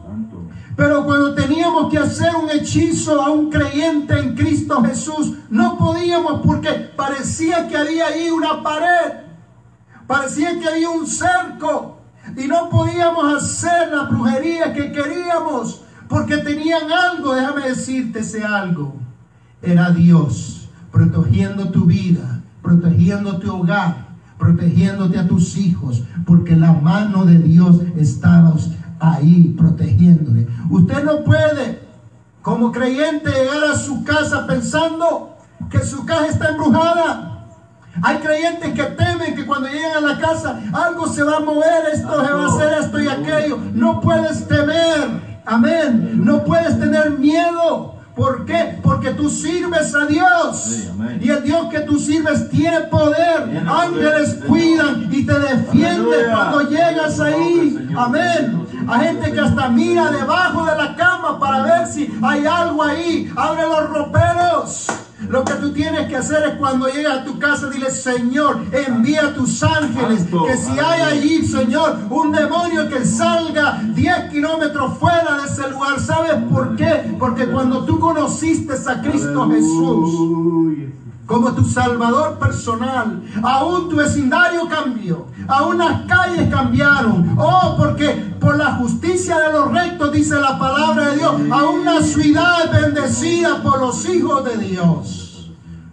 pero 0.76 1.04
cuando 1.04 1.34
teníamos 1.34 1.90
que 1.90 1.98
hacer 1.98 2.34
un 2.34 2.50
hechizo 2.50 3.22
a 3.22 3.30
un 3.30 3.50
creyente 3.50 4.18
en 4.18 4.34
Cristo 4.34 4.82
Jesús, 4.82 5.34
no 5.50 5.78
podíamos 5.78 6.40
porque 6.44 6.70
parecía 6.96 7.68
que 7.68 7.76
había 7.76 8.06
ahí 8.08 8.30
una 8.30 8.62
pared, 8.62 9.12
parecía 10.06 10.58
que 10.58 10.68
había 10.68 10.90
un 10.90 11.06
cerco. 11.06 12.00
Y 12.36 12.48
no 12.48 12.70
podíamos 12.70 13.34
hacer 13.34 13.92
la 13.92 14.04
brujería 14.04 14.72
que 14.72 14.90
queríamos 14.90 15.82
porque 16.08 16.38
tenían 16.38 16.90
algo, 16.90 17.34
déjame 17.34 17.68
decirte 17.68 18.20
ese 18.20 18.42
algo, 18.44 18.94
era 19.62 19.90
Dios 19.90 20.68
protegiendo 20.90 21.70
tu 21.70 21.86
vida, 21.86 22.40
protegiendo 22.62 23.38
tu 23.38 23.52
hogar, 23.52 24.06
protegiéndote 24.38 25.18
a 25.18 25.26
tus 25.26 25.56
hijos, 25.56 26.04
porque 26.24 26.54
la 26.54 26.72
mano 26.72 27.24
de 27.24 27.38
Dios 27.38 27.80
estaba 27.96 28.54
ahí 29.12 29.54
protegiéndole. 29.56 30.46
Usted 30.70 31.04
no 31.04 31.24
puede, 31.24 31.80
como 32.42 32.72
creyente, 32.72 33.30
llegar 33.30 33.72
a 33.72 33.76
su 33.76 34.04
casa 34.04 34.46
pensando 34.46 35.36
que 35.70 35.80
su 35.80 36.04
casa 36.04 36.26
está 36.26 36.50
embrujada. 36.50 37.46
Hay 38.02 38.18
creyentes 38.18 38.72
que 38.72 38.82
temen 38.82 39.36
que 39.36 39.46
cuando 39.46 39.68
lleguen 39.68 39.92
a 39.96 40.00
la 40.00 40.18
casa 40.18 40.60
algo 40.72 41.06
se 41.06 41.22
va 41.22 41.36
a 41.36 41.40
mover, 41.40 41.86
esto 41.92 42.24
se 42.24 42.32
va 42.32 42.44
a 42.44 42.48
hacer 42.48 42.72
esto 42.80 43.00
y 43.00 43.08
aquello. 43.08 43.58
No 43.72 44.00
puedes 44.00 44.48
temer, 44.48 45.40
amén. 45.46 46.24
No 46.24 46.44
puedes 46.44 46.78
tener 46.78 47.10
miedo. 47.10 47.93
¿Por 48.14 48.44
qué? 48.46 48.78
Porque 48.80 49.10
tú 49.10 49.28
sirves 49.28 49.92
a 49.94 50.06
Dios. 50.06 50.88
y 51.20 51.30
el 51.30 51.42
Dios 51.42 51.66
que 51.70 51.80
tú 51.80 51.98
sirves 51.98 52.48
tiene 52.48 52.82
poder. 52.82 53.64
Ángeles 53.66 54.38
cuidan 54.46 55.08
y 55.10 55.26
te 55.26 55.38
defienden 55.38 56.30
cuando 56.30 56.60
llegas 56.62 57.18
ahí. 57.18 57.88
Amén. 57.96 58.66
Hay 58.86 59.06
gente 59.06 59.32
que 59.32 59.40
hasta 59.40 59.68
mira 59.68 60.10
debajo 60.12 60.64
de 60.64 60.76
la 60.76 60.94
cama 60.94 61.38
para 61.40 61.62
ver 61.62 61.86
si 61.88 62.12
hay 62.22 62.46
algo 62.46 62.82
ahí. 62.84 63.32
Abre 63.34 63.62
los 63.62 63.90
roperos. 63.90 64.86
Lo 65.28 65.44
que 65.44 65.54
tú 65.54 65.72
tienes 65.72 66.08
que 66.08 66.16
hacer 66.16 66.42
es 66.48 66.54
cuando 66.56 66.88
llegas 66.88 67.18
a 67.18 67.24
tu 67.24 67.38
casa, 67.38 67.68
dile, 67.68 67.90
Señor, 67.90 68.60
envía 68.72 69.34
tus 69.34 69.62
ángeles. 69.62 70.26
Que 70.46 70.56
si 70.56 70.78
hay 70.78 71.00
allí, 71.00 71.46
Señor, 71.46 71.98
un 72.10 72.32
demonio 72.32 72.88
que 72.88 73.04
salga 73.04 73.82
10 73.94 74.30
kilómetros 74.30 74.98
fuera 74.98 75.38
de 75.38 75.46
ese 75.46 75.68
lugar. 75.70 76.00
¿Sabes 76.00 76.34
por 76.50 76.76
qué? 76.76 77.16
Porque 77.18 77.46
cuando 77.46 77.84
tú 77.84 77.98
conociste 77.98 78.74
a 78.86 79.00
Cristo 79.00 79.48
Jesús 79.50 80.90
como 81.26 81.52
tu 81.52 81.64
salvador 81.64 82.38
personal. 82.38 83.22
Aún 83.42 83.88
tu 83.88 83.96
vecindario 83.96 84.68
cambió. 84.68 85.26
Aún 85.48 85.78
las 85.78 86.02
calles 86.02 86.48
cambiaron. 86.50 87.34
Oh, 87.38 87.76
porque 87.78 88.34
por 88.38 88.56
la 88.56 88.74
justicia 88.74 89.38
de 89.40 89.52
los 89.52 89.72
rectos, 89.72 90.12
dice 90.12 90.38
la 90.40 90.58
palabra 90.58 91.10
de 91.10 91.18
Dios, 91.18 91.34
aún 91.50 91.84
la 91.84 92.02
ciudad 92.02 92.64
es 92.64 92.82
bendecida 92.82 93.62
por 93.62 93.80
los 93.80 94.08
hijos 94.08 94.44
de 94.44 94.56
Dios. 94.58 95.52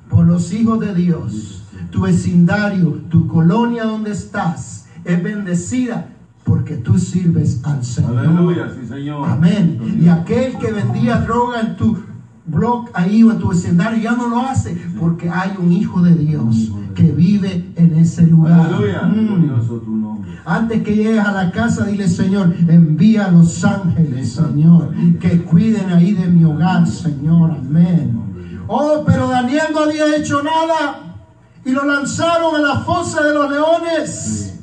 Por 0.09 0.25
los 0.25 0.51
hijos 0.51 0.79
de 0.79 0.93
Dios. 0.93 1.63
Tu 1.91 2.01
vecindario, 2.01 3.01
tu 3.09 3.27
colonia 3.27 3.83
donde 3.83 4.11
estás, 4.11 4.87
es 5.03 5.21
bendecida 5.21 6.07
porque 6.43 6.75
tú 6.77 6.97
sirves 6.97 7.61
al 7.63 7.83
Señor. 7.83 8.17
Aleluya, 8.17 8.69
sí, 8.69 8.87
Señor. 8.87 9.29
Amén. 9.29 9.99
Y 10.01 10.09
aquel 10.09 10.57
que 10.57 10.71
vendía 10.71 11.17
droga 11.17 11.61
en 11.61 11.75
tu 11.75 11.97
blog 12.45 12.89
ahí 12.93 13.23
o 13.23 13.31
en 13.31 13.39
tu 13.39 13.49
vecindario 13.49 14.01
ya 14.01 14.13
no 14.13 14.27
lo 14.27 14.39
hace 14.39 14.75
porque 14.99 15.29
hay 15.29 15.53
un 15.59 15.71
hijo 15.71 16.01
de 16.01 16.15
Dios 16.15 16.71
que 16.95 17.11
vive 17.11 17.71
en 17.75 17.95
ese 17.95 18.25
lugar. 18.27 18.71
Mm. 19.07 20.21
Antes 20.45 20.83
que 20.83 20.95
llegues 20.95 21.25
a 21.25 21.31
la 21.31 21.51
casa, 21.51 21.85
dile 21.85 22.07
Señor, 22.07 22.53
envía 22.67 23.25
a 23.25 23.31
los 23.31 23.63
ángeles, 23.63 24.33
Señor, 24.33 24.93
que 25.19 25.43
cuiden 25.43 25.91
ahí 25.91 26.13
de 26.13 26.27
mi 26.27 26.43
hogar, 26.43 26.87
Señor. 26.87 27.51
Amén. 27.51 28.19
Oh, 28.67 29.03
pero 29.05 29.27
Daniel 29.27 29.67
no 29.73 29.81
había 29.81 30.15
hecho 30.15 30.41
nada 30.41 31.17
y 31.63 31.71
lo 31.71 31.85
lanzaron 31.85 32.55
a 32.55 32.59
la 32.59 32.79
fosa 32.79 33.23
de 33.23 33.33
los 33.33 33.51
leones. 33.51 34.59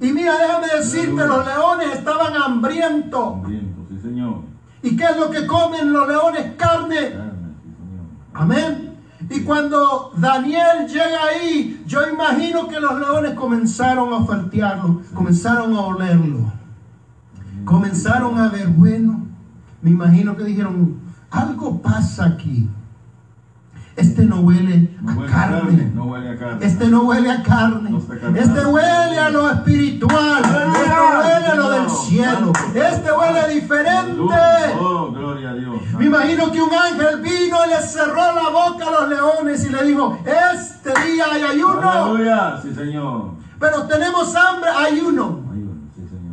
Y 0.00 0.12
mira, 0.12 0.34
déjame 0.38 0.66
decirte, 0.78 1.26
los 1.26 1.46
leones 1.46 1.94
estaban 1.94 2.34
hambrientos. 2.34 3.34
¿Y 4.84 4.96
qué 4.96 5.04
es 5.04 5.16
lo 5.16 5.30
que 5.30 5.46
comen 5.46 5.94
los 5.94 6.06
leones? 6.06 6.52
Carne. 6.58 7.14
Amén. 8.34 8.98
Y 9.30 9.40
cuando 9.40 10.12
Daniel 10.18 10.86
llega 10.86 11.24
ahí, 11.24 11.82
yo 11.86 12.06
imagino 12.06 12.68
que 12.68 12.78
los 12.78 13.00
leones 13.00 13.32
comenzaron 13.32 14.12
a 14.12 14.26
faltearlo, 14.26 15.00
comenzaron 15.14 15.74
a 15.74 15.80
olerlo, 15.80 16.52
comenzaron 17.64 18.38
a 18.38 18.50
ver, 18.50 18.68
bueno, 18.68 19.24
me 19.80 19.90
imagino 19.90 20.36
que 20.36 20.44
dijeron, 20.44 21.00
algo 21.30 21.80
pasa 21.80 22.26
aquí. 22.26 22.68
Este 23.96 24.24
no 24.24 24.40
huele, 24.40 24.90
a, 25.06 25.26
carne. 25.30 25.92
Este 26.60 26.88
no 26.88 27.02
huele 27.04 27.30
a 27.30 27.42
carne. 27.44 27.96
este 28.36 28.66
huele 28.66 29.18
a 29.18 29.30
lo 29.30 29.50
espiritual. 29.50 30.42
Este 30.42 30.90
huele 30.90 31.46
a 31.46 31.54
lo 31.54 31.70
del 31.70 31.90
cielo. 31.90 32.52
Este 32.74 33.12
huele 33.12 33.54
diferente. 33.54 34.20
Oh, 34.80 35.12
gloria 35.12 35.50
a 35.50 35.54
Dios. 35.54 35.76
Me 35.96 36.06
imagino 36.06 36.50
que 36.50 36.60
un 36.60 36.70
ángel 36.72 37.20
vino 37.20 37.56
y 37.66 37.70
le 37.70 37.86
cerró 37.86 38.34
la 38.34 38.50
boca 38.50 38.88
a 38.88 38.90
los 38.90 39.08
leones 39.08 39.64
y 39.64 39.70
le 39.70 39.84
dijo, 39.84 40.18
este 40.24 40.90
día 40.90 41.24
hay 41.32 41.42
ayuno. 41.42 42.16
Sí, 42.62 42.74
señor. 42.74 43.34
Pero 43.60 43.84
tenemos 43.84 44.34
hambre, 44.34 44.70
ayuno. 44.70 45.40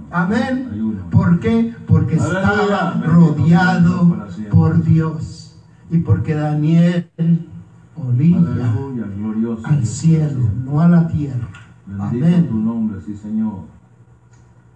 Amén. 0.09 1.07
¿Por 1.11 1.39
qué? 1.39 1.75
Porque 1.87 2.15
estaba 2.15 2.99
rodeado 3.05 4.17
por 4.49 4.83
Dios. 4.83 5.55
Y 5.91 5.99
porque 5.99 6.33
Daniel 6.33 7.11
olía 8.07 8.37
al 9.63 9.85
cielo, 9.85 10.49
no 10.65 10.81
a 10.81 10.87
la 10.87 11.07
tierra. 11.07 11.47
Amén. 11.99 12.47
tu 12.47 12.57
nombre, 12.57 12.99
sí, 13.05 13.15
Señor. 13.15 13.65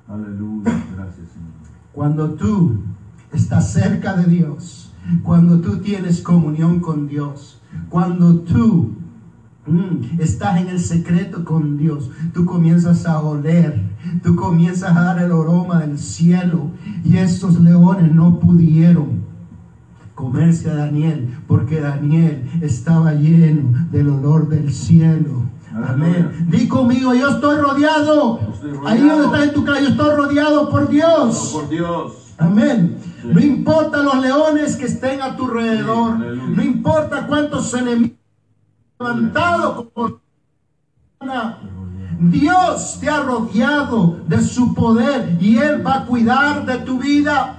Aleluya, 0.07 0.71
gracias, 0.95 1.29
Señor. 1.29 1.51
Cuando 1.93 2.31
tú 2.31 2.83
estás 3.31 3.71
cerca 3.71 4.15
de 4.15 4.25
Dios, 4.25 4.93
cuando 5.23 5.59
tú 5.61 5.77
tienes 5.77 6.21
comunión 6.21 6.79
con 6.79 7.07
Dios, 7.07 7.61
cuando 7.89 8.39
tú 8.39 8.95
mm, 9.65 10.19
estás 10.19 10.61
en 10.61 10.69
el 10.69 10.79
secreto 10.79 11.43
con 11.45 11.77
Dios, 11.77 12.11
tú 12.33 12.45
comienzas 12.45 13.05
a 13.05 13.21
oler, 13.21 13.81
tú 14.23 14.35
comienzas 14.35 14.95
a 14.95 15.01
dar 15.01 15.19
el 15.19 15.31
aroma 15.31 15.79
del 15.79 15.97
cielo 15.97 16.71
y 17.03 17.17
estos 17.17 17.59
leones 17.59 18.13
no 18.13 18.39
pudieron 18.39 19.25
comerse 20.15 20.69
a 20.71 20.75
Daniel, 20.75 21.37
porque 21.47 21.79
Daniel 21.81 22.49
estaba 22.61 23.13
lleno 23.13 23.87
del 23.91 24.09
olor 24.09 24.49
del 24.49 24.73
cielo. 24.73 25.43
Amén. 25.73 26.47
Di 26.49 26.67
conmigo, 26.67 27.13
yo 27.13 27.29
estoy 27.29 27.57
rodeado. 27.57 28.39
Ahí 28.85 29.01
donde 29.01 29.25
estás 29.25 29.43
en 29.43 29.53
tu 29.53 29.65
casa, 29.65 29.81
yo 29.81 29.89
estoy 29.89 30.15
rodeado 30.15 30.69
por 30.69 30.87
Dios. 30.87 31.51
Por 31.53 31.69
Dios. 31.69 32.33
Amén. 32.37 32.97
No 33.23 33.39
importa 33.39 34.01
los 34.01 34.21
leones 34.21 34.75
que 34.77 34.85
estén 34.85 35.21
a 35.21 35.35
tu 35.35 35.45
alrededor. 35.45 36.17
No 36.17 36.63
importa 36.63 37.27
cuántos 37.27 37.73
enemigos 37.73 38.17
levantado 38.99 39.89
Dios 42.19 42.97
te 43.01 43.09
ha 43.09 43.21
rodeado 43.21 44.19
de 44.27 44.41
su 44.41 44.73
poder 44.73 45.37
y 45.41 45.57
Él 45.57 45.85
va 45.85 45.95
a 45.95 46.05
cuidar 46.05 46.65
de 46.65 46.77
tu 46.79 46.99
vida. 46.99 47.57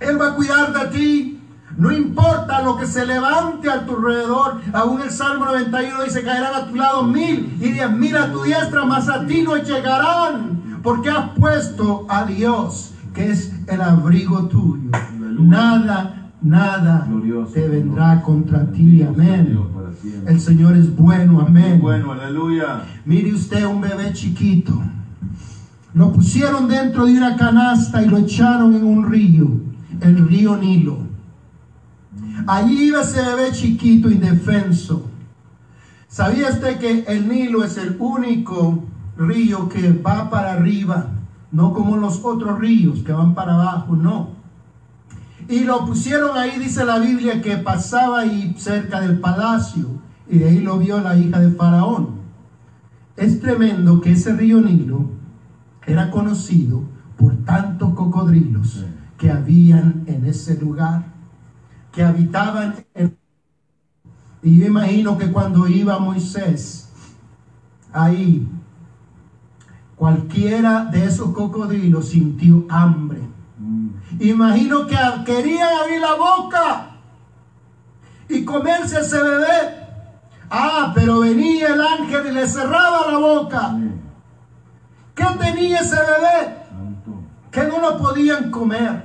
Él 0.00 0.20
va 0.20 0.28
a 0.28 0.34
cuidar 0.34 0.72
de 0.72 0.98
ti. 0.98 1.40
No 1.76 1.90
importa 1.90 2.62
lo 2.62 2.76
que 2.76 2.86
se 2.86 3.04
levante 3.04 3.68
a 3.68 3.84
tu 3.84 3.96
alrededor. 3.96 4.60
Aún 4.72 5.02
el 5.02 5.10
Salmo 5.10 5.46
91 5.46 6.04
dice, 6.04 6.22
caerán 6.22 6.54
a 6.54 6.66
tu 6.66 6.76
lado 6.76 7.02
mil 7.02 7.56
y 7.60 7.70
diez 7.70 7.90
mil 7.90 8.16
a 8.16 8.32
tu 8.32 8.42
diestra, 8.42 8.84
mas 8.84 9.08
a 9.08 9.26
ti 9.26 9.42
no 9.42 9.56
llegarán. 9.56 10.80
Porque 10.82 11.10
has 11.10 11.30
puesto 11.30 12.06
a 12.08 12.24
Dios, 12.24 12.92
que 13.14 13.30
es 13.30 13.52
el 13.66 13.80
abrigo 13.80 14.46
tuyo. 14.46 14.90
Nada, 15.38 16.30
nada 16.42 17.08
te 17.52 17.68
vendrá 17.68 18.22
contra 18.22 18.70
ti. 18.70 19.02
Amén. 19.02 19.58
El 20.26 20.40
Señor 20.40 20.76
es 20.76 20.94
bueno. 20.94 21.40
Amén. 21.40 21.80
Bueno, 21.80 22.12
aleluya. 22.12 22.82
Mire 23.04 23.32
usted 23.32 23.64
un 23.64 23.80
bebé 23.80 24.12
chiquito. 24.12 24.80
Lo 25.94 26.12
pusieron 26.12 26.68
dentro 26.68 27.06
de 27.06 27.16
una 27.16 27.36
canasta 27.36 28.02
y 28.02 28.06
lo 28.06 28.18
echaron 28.18 28.74
en 28.74 28.84
un 28.84 29.08
río, 29.08 29.48
el 30.00 30.28
río 30.28 30.56
Nilo. 30.56 31.13
Allí 32.46 32.88
iba 32.88 33.02
ese 33.02 33.22
bebé 33.22 33.52
chiquito 33.52 34.10
indefenso. 34.10 35.10
¿Sabía 36.08 36.50
usted 36.50 36.78
que 36.78 37.04
el 37.08 37.28
Nilo 37.28 37.64
es 37.64 37.76
el 37.76 37.96
único 37.98 38.84
río 39.16 39.68
que 39.68 39.92
va 39.92 40.30
para 40.30 40.52
arriba? 40.52 41.10
No 41.50 41.72
como 41.72 41.96
los 41.96 42.24
otros 42.24 42.58
ríos 42.58 43.00
que 43.00 43.12
van 43.12 43.34
para 43.34 43.54
abajo, 43.54 43.96
no. 43.96 44.30
Y 45.48 45.60
lo 45.64 45.84
pusieron 45.84 46.36
ahí, 46.36 46.58
dice 46.58 46.84
la 46.84 46.98
Biblia, 46.98 47.42
que 47.42 47.56
pasaba 47.58 48.20
ahí 48.20 48.54
cerca 48.58 49.00
del 49.00 49.20
palacio. 49.20 49.86
Y 50.28 50.38
de 50.38 50.48
ahí 50.48 50.60
lo 50.60 50.78
vio 50.78 51.00
la 51.00 51.16
hija 51.16 51.38
de 51.38 51.50
Faraón. 51.50 52.20
Es 53.16 53.40
tremendo 53.40 54.00
que 54.00 54.12
ese 54.12 54.34
río 54.34 54.60
Nilo 54.60 55.10
era 55.86 56.10
conocido 56.10 56.82
por 57.16 57.36
tantos 57.44 57.94
cocodrilos 57.94 58.84
que 59.18 59.30
habían 59.30 60.04
en 60.06 60.24
ese 60.26 60.60
lugar, 60.60 61.13
que 61.94 62.02
habitaban 62.02 62.84
en... 62.94 63.16
Y 64.42 64.60
yo 64.60 64.66
imagino 64.66 65.16
que 65.16 65.30
cuando 65.32 65.66
iba 65.68 65.98
Moisés 65.98 66.90
ahí, 67.92 68.46
cualquiera 69.96 70.84
de 70.86 71.04
esos 71.04 71.30
cocodrilos 71.30 72.08
sintió 72.08 72.66
hambre. 72.68 73.20
Mm. 73.58 73.88
Imagino 74.20 74.86
que 74.86 74.96
querían 75.24 75.68
abrir 75.82 76.00
la 76.00 76.14
boca 76.14 76.90
y 78.28 78.44
comerse 78.44 79.00
ese 79.00 79.22
bebé. 79.22 79.84
Ah, 80.50 80.92
pero 80.94 81.20
venía 81.20 81.68
el 81.68 81.80
ángel 81.80 82.26
y 82.26 82.32
le 82.32 82.46
cerraba 82.46 83.10
la 83.10 83.18
boca. 83.18 83.78
¿Qué 85.14 85.24
tenía 85.40 85.78
ese 85.78 85.96
bebé? 85.96 86.58
Que 87.50 87.64
no 87.64 87.80
lo 87.80 87.98
podían 87.98 88.50
comer. 88.50 89.03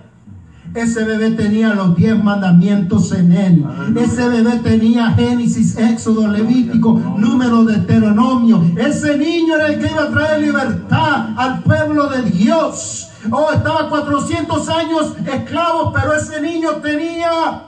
Ese 0.76 1.04
bebé 1.04 1.32
tenía 1.32 1.74
los 1.74 1.96
diez 1.96 2.22
mandamientos 2.24 3.12
en 3.12 3.32
él. 3.32 3.66
Ese 3.96 4.28
bebé 4.30 4.60
tenía 4.60 5.12
Génesis, 5.12 5.78
Éxodo, 5.78 6.28
Levítico, 6.28 6.94
número 6.94 7.66
de 7.66 7.78
Deuteronomio. 7.78 8.64
Ese 8.78 9.18
niño 9.18 9.56
era 9.56 9.68
el 9.68 9.80
que 9.80 9.92
iba 9.92 10.04
a 10.04 10.12
traer 10.12 10.42
libertad 10.42 11.30
al 11.38 11.64
pueblo 11.64 12.08
de 12.10 12.24
Dios. 12.24 13.10
Oh, 13.32 13.52
estaba 13.52 13.90
400 13.90 14.70
años 14.70 15.16
esclavo, 15.26 15.92
pero 15.92 16.14
ese 16.14 16.42
niño 16.42 16.74
tenía 16.82 17.64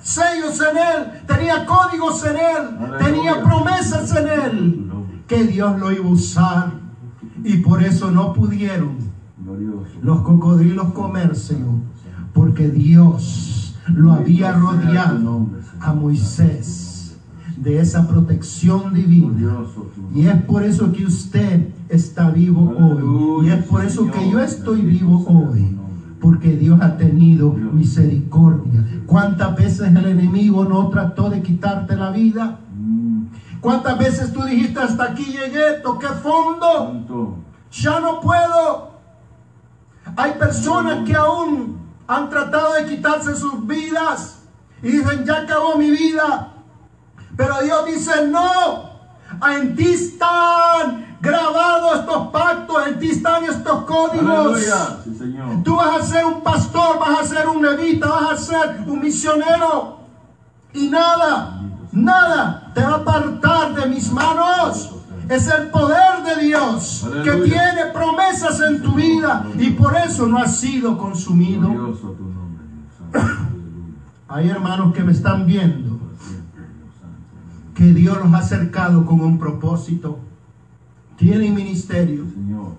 sellos 0.00 0.60
en 0.60 0.76
él, 0.76 1.26
tenía 1.26 1.66
códigos 1.66 2.24
en 2.24 2.36
él, 2.36 2.98
tenía 2.98 3.42
promesas 3.42 4.14
en 4.14 4.28
él, 4.28 4.90
que 5.26 5.44
Dios 5.44 5.78
lo 5.78 5.90
iba 5.90 6.06
a 6.06 6.12
usar. 6.12 6.72
Y 7.42 7.58
por 7.58 7.82
eso 7.82 8.10
no 8.10 8.32
pudieron 8.32 8.98
los 10.02 10.20
cocodrilos 10.20 10.92
comérselo, 10.92 11.80
porque 12.36 12.68
Dios 12.68 13.74
lo 13.88 14.12
había 14.12 14.52
rodeado 14.52 15.46
a 15.80 15.94
Moisés 15.94 17.16
de 17.56 17.80
esa 17.80 18.06
protección 18.06 18.92
divina. 18.92 19.38
Glorioso 19.38 19.90
tu 19.94 20.02
nombre. 20.02 20.20
Y 20.20 20.26
es 20.26 20.42
por 20.42 20.62
eso 20.62 20.92
que 20.92 21.06
usted 21.06 21.68
está 21.88 22.30
vivo 22.30 22.74
hoy. 22.78 23.46
Y 23.46 23.50
es 23.50 23.64
por 23.64 23.82
eso 23.82 24.10
que 24.10 24.30
yo 24.30 24.38
estoy 24.38 24.82
vivo 24.82 25.24
hoy. 25.26 25.78
Porque 26.20 26.54
Dios 26.54 26.78
ha 26.82 26.98
tenido 26.98 27.52
misericordia. 27.52 28.84
¿Cuántas 29.06 29.56
veces 29.56 29.88
el 29.88 30.06
enemigo 30.06 30.66
no 30.66 30.90
trató 30.90 31.30
de 31.30 31.40
quitarte 31.40 31.96
la 31.96 32.10
vida? 32.10 32.60
Mm. 32.78 33.28
¿Cuántas 33.62 33.98
veces 33.98 34.30
tú 34.34 34.42
dijiste 34.42 34.78
hasta 34.78 35.04
aquí 35.04 35.24
llegué, 35.24 35.80
toqué 35.82 36.08
fondo? 36.08 37.38
Ya 37.72 37.98
no 37.98 38.20
puedo. 38.20 38.90
Hay 40.16 40.32
personas 40.38 41.06
que 41.06 41.14
aún 41.14 41.75
han 42.08 42.30
tratado 42.30 42.74
de 42.74 42.86
quitarse 42.86 43.34
sus 43.34 43.66
vidas 43.66 44.38
y 44.82 44.90
dicen, 44.92 45.24
ya 45.24 45.38
acabó 45.38 45.76
mi 45.76 45.90
vida. 45.90 46.52
Pero 47.36 47.60
Dios 47.62 47.86
dice, 47.86 48.26
no, 48.28 48.90
en 49.50 49.76
ti 49.76 49.88
están 49.88 51.18
grabados 51.20 52.00
estos 52.00 52.28
pactos, 52.28 52.86
en 52.86 52.98
ti 52.98 53.10
están 53.10 53.44
estos 53.44 53.84
códigos. 53.84 54.30
Aleluya. 54.30 54.98
Sí, 55.04 55.14
Señor. 55.14 55.62
Tú 55.64 55.76
vas 55.76 56.00
a 56.00 56.06
ser 56.06 56.24
un 56.24 56.42
pastor, 56.42 56.98
vas 56.98 57.20
a 57.20 57.24
ser 57.24 57.48
un 57.48 57.62
levita, 57.62 58.08
vas 58.08 58.32
a 58.32 58.36
ser 58.36 58.84
un 58.86 59.00
misionero. 59.00 60.00
Y 60.72 60.88
nada, 60.88 61.60
nada 61.92 62.70
te 62.74 62.82
va 62.82 62.92
a 62.92 62.96
apartar 62.96 63.74
de 63.74 63.86
mis 63.86 64.12
manos. 64.12 64.95
Es 65.28 65.48
el 65.48 65.68
poder 65.70 66.22
de 66.24 66.46
Dios 66.46 67.08
que 67.24 67.32
tiene 67.32 67.86
promesas 67.92 68.60
en 68.60 68.82
tu 68.82 68.92
vida 68.92 69.46
y 69.58 69.70
por 69.70 69.96
eso 69.96 70.26
no 70.26 70.38
has 70.38 70.58
sido 70.58 70.96
consumido. 70.96 71.68
Tu 71.68 71.74
nombre, 71.74 72.64
Dios. 73.12 73.22
Hay 74.28 74.48
hermanos 74.48 74.94
que 74.94 75.02
me 75.02 75.12
están 75.12 75.46
viendo 75.46 75.96
que 77.74 77.92
Dios 77.92 78.16
los 78.16 78.32
ha 78.32 78.38
acercado 78.38 79.04
con 79.04 79.20
un 79.20 79.38
propósito. 79.38 80.18
Tienen 81.16 81.54
ministerio, 81.54 82.24
Señor, 82.32 82.74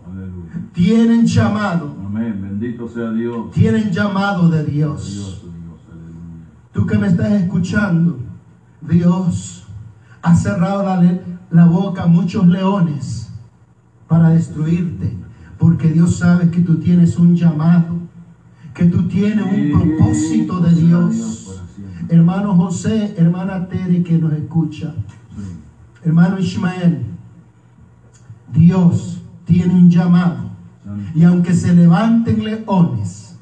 tienen 0.74 1.26
llamado, 1.26 1.96
Amén. 2.06 2.40
Bendito 2.42 2.88
sea 2.88 3.12
Dios. 3.12 3.52
tienen 3.52 3.92
llamado 3.92 4.50
de 4.50 4.64
Dios. 4.64 5.44
Tú 6.72 6.86
que 6.86 6.98
me 6.98 7.08
estás 7.08 7.32
escuchando, 7.32 8.20
Dios 8.82 9.66
ha 10.22 10.36
cerrado 10.36 10.84
la, 10.84 11.02
la 11.52 11.66
boca 11.66 12.04
a 12.04 12.08
muchos 12.08 12.48
leones 12.48 13.30
para 14.08 14.30
destruirte, 14.30 15.18
porque 15.58 15.90
Dios 15.90 16.18
sabe 16.18 16.50
que 16.50 16.62
tú 16.62 16.78
tienes 16.80 17.18
un 17.18 17.36
llamado, 17.36 17.98
que 18.74 18.86
tú 18.86 19.08
tienes 19.08 19.46
un 19.46 19.80
propósito 19.80 20.60
de 20.60 20.74
Dios. 20.76 21.62
Hermano 22.10 22.56
José, 22.56 23.16
hermana 23.18 23.68
Tere 23.68 24.04
que 24.04 24.18
nos 24.18 24.34
escucha, 24.34 24.94
hermano 26.04 26.40
Ismael, 26.40 27.06
Dios 28.54 29.22
tiene 29.46 29.74
un 29.74 29.90
llamado. 29.90 30.48
Y 31.14 31.24
aunque 31.24 31.54
se 31.54 31.74
levanten 31.74 32.44
leones, 32.44 33.38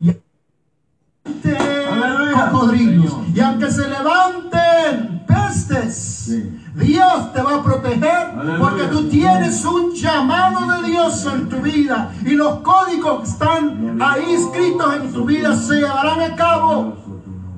y 0.00 0.06
levanten 0.06 1.56
Aleluya, 1.92 2.50
cocodrilos 2.50 3.10
Señor. 3.10 3.26
y 3.34 3.40
aunque 3.40 3.70
se 3.70 3.88
levanten 3.88 5.22
pestes. 5.26 6.34
Dios 6.74 7.32
te 7.32 7.42
va 7.42 7.56
a 7.56 7.62
proteger 7.62 8.30
Aleluya. 8.38 8.58
porque 8.58 8.84
tú 8.84 9.08
tienes 9.08 9.64
un 9.64 9.92
llamado 9.92 10.72
de 10.72 10.88
Dios 10.88 11.26
en 11.32 11.48
tu 11.48 11.60
vida 11.60 12.12
y 12.24 12.30
los 12.30 12.60
códigos 12.60 13.22
que 13.22 13.28
están 13.28 14.00
ahí 14.00 14.34
escritos 14.34 14.94
en 14.94 15.12
tu 15.12 15.24
vida 15.24 15.56
se 15.56 15.76
llevarán 15.76 16.20
a 16.20 16.36
cabo 16.36 16.94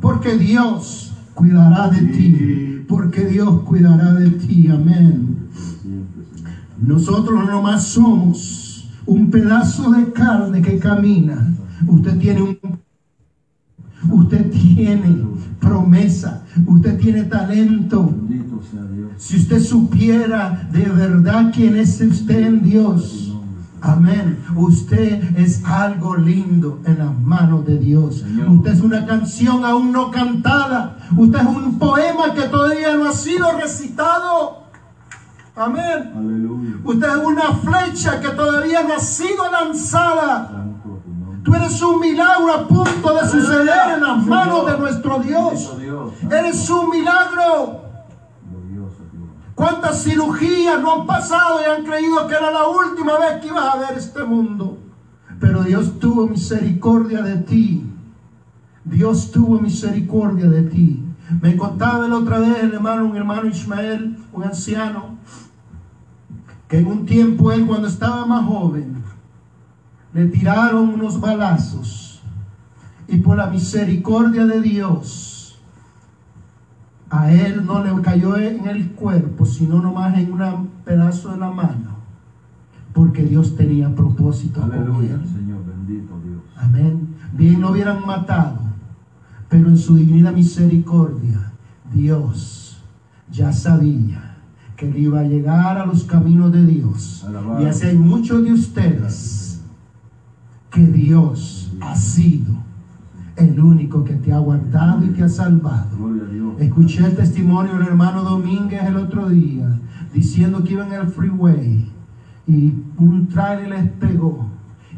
porque 0.01 0.37
Dios 0.37 1.13
cuidará 1.35 1.89
de 1.89 2.03
ti, 2.03 2.85
porque 2.89 3.25
Dios 3.27 3.63
cuidará 3.63 4.13
de 4.15 4.31
ti, 4.31 4.69
amén. 4.69 5.49
Nosotros 6.81 7.39
no 7.39 7.45
nomás 7.51 7.85
somos 7.85 8.89
un 9.07 9.31
pedazo 9.31 9.91
de 9.93 10.13
carne 10.13 10.61
que 10.61 10.79
camina. 10.79 11.55
Usted 11.87 12.19
tiene 12.19 12.43
un 12.43 12.59
usted 14.11 14.51
tiene 14.51 15.25
promesa, 15.61 16.43
usted 16.67 16.99
tiene 16.99 17.25
talento. 17.25 18.15
Si 19.17 19.37
usted 19.37 19.61
supiera 19.61 20.69
de 20.73 20.85
verdad 20.85 21.53
quién 21.55 21.77
es 21.77 22.01
usted 22.01 22.47
en 22.47 22.63
Dios. 22.63 23.29
Amén. 23.85 24.39
Usted 24.55 25.37
es 25.37 25.65
algo 25.65 26.17
lindo 26.17 26.81
en 26.85 26.99
las 26.99 27.19
manos 27.19 27.67
de 27.67 27.79
Dios. 27.79 28.25
Usted 28.49 28.73
es 28.73 28.81
una 28.81 29.05
canción 29.07 29.65
aún 29.65 29.91
no 29.91 30.11
cantada. 30.13 30.99
Usted 31.17 31.41
es 31.41 31.47
un 31.47 31.79
poema 31.79 32.33
que 32.33 32.43
todavía 32.43 32.97
no 32.97 33.09
ha 33.09 33.13
sido 33.13 33.59
recitado. 33.59 34.63
Amén. 35.57 36.13
Aleluya. 36.17 36.77
Usted 36.85 37.09
es 37.09 37.27
una 37.27 37.53
flecha 37.55 38.21
que 38.21 38.29
todavía 38.29 38.85
no 38.85 38.95
ha 38.95 39.01
sido 39.01 39.51
lanzada. 39.51 40.63
Tú 41.43 41.55
eres 41.55 41.83
un 41.83 42.01
milagro 42.01 42.53
a 42.53 42.69
punto 42.69 43.15
de 43.15 43.29
suceder 43.29 43.95
en 43.95 44.03
las 44.03 44.27
manos 44.27 44.67
de 44.67 44.79
nuestro 44.79 45.19
Dios. 45.21 45.77
Eres 46.31 46.71
un 46.71 46.91
milagro. 46.91 47.83
¿Cuántas 49.55 50.03
cirugías 50.03 50.81
no 50.81 51.01
han 51.01 51.07
pasado 51.07 51.61
y 51.61 51.65
han 51.71 51.85
creído 51.85 52.27
que 52.27 52.35
era 52.35 52.51
la 52.51 52.67
última 52.67 53.19
vez 53.19 53.41
que 53.41 53.49
ibas 53.49 53.75
a 53.75 53.77
ver 53.79 53.99
este 53.99 54.25
mundo? 54.25 54.79
Pero 55.41 55.63
Dios 55.63 55.99
tuvo 55.99 56.27
misericordia 56.27 57.23
de 57.23 57.37
ti 57.39 57.93
Dios 58.85 59.31
tuvo 59.31 59.61
misericordia 59.61 60.49
de 60.49 60.63
ti. 60.63 61.03
Me 61.41 61.57
contaba 61.57 62.09
la 62.09 62.17
otra 62.17 62.41
vez 62.41 62.63
el 62.63 62.75
hermano, 62.75 63.07
un 63.07 63.17
hermano 63.17 63.49
Ismael, 63.49 64.19
un 64.33 64.45
anciano, 64.45 65.19
que 66.69 66.79
en 66.79 66.87
un 66.87 67.07
tiempo 67.07 67.53
él 67.53 67.67
cuando 67.67 67.89
estaba 67.89 68.27
más 68.27 68.45
joven, 68.45 69.02
le 70.15 70.27
tiraron 70.27 70.91
unos 70.91 71.21
balazos 71.21 72.23
y 73.09 73.19
por 73.19 73.37
la 73.37 73.49
misericordia 73.49 74.47
de 74.47 74.61
Dios, 74.61 75.59
a 77.11 77.31
él 77.31 77.67
no 77.67 77.85
le 77.85 78.01
cayó 78.01 78.39
en 78.39 78.67
el 78.67 78.93
cuerpo, 78.93 79.45
sino 79.45 79.83
nomás 79.83 80.17
en 80.17 80.33
un 80.33 80.69
pedazo 80.85 81.33
de 81.33 81.39
la 81.39 81.51
mano, 81.51 81.97
porque 82.95 83.23
Dios 83.23 83.55
tenía 83.55 83.95
propósito 83.95 84.63
con 84.63 84.73
Aleluya, 84.73 85.15
él. 85.15 85.29
Señor, 85.29 85.65
bendito 85.67 86.19
Dios. 86.25 86.41
Amén. 86.57 87.09
Bien 87.35 87.61
lo 87.61 87.73
hubieran 87.73 88.07
matado, 88.07 88.61
pero 89.49 89.69
en 89.69 89.77
su 89.77 89.97
divina 89.97 90.33
misericordia, 90.33 91.53
Dios 91.93 92.83
ya 93.31 93.53
sabía 93.53 94.37
que 94.77 94.89
él 94.89 94.97
iba 94.97 95.21
a 95.21 95.25
llegar 95.25 95.77
a 95.77 95.85
los 95.85 96.05
caminos 96.05 96.51
de 96.53 96.65
Dios. 96.65 97.25
Alabado. 97.25 97.63
Y 97.63 97.67
así 97.67 97.87
hay 97.89 97.99
muchos 97.99 98.43
de 98.43 98.53
ustedes 98.53 99.42
que 100.73 100.87
Dios 100.87 101.71
ha 101.81 101.95
sido 101.95 102.55
el 103.37 103.61
único 103.61 104.05
que 104.05 104.15
te 104.15 104.33
ha 104.33 104.39
guardado 104.39 105.05
y 105.05 105.09
te 105.09 105.23
ha 105.23 105.29
salvado. 105.29 105.89
Escuché 106.59 107.05
el 107.05 107.17
testimonio 107.17 107.75
del 107.75 107.89
hermano 107.89 108.23
Domínguez 108.23 108.83
el 108.85 108.97
otro 108.97 109.29
día 109.29 109.79
diciendo 110.13 110.63
que 110.65 110.73
iba 110.75 110.87
en 110.87 110.93
el 110.93 111.09
freeway 111.09 111.91
y 112.47 112.75
un 112.99 113.29
trailer 113.29 113.69
les 113.71 113.89
pegó. 113.93 114.49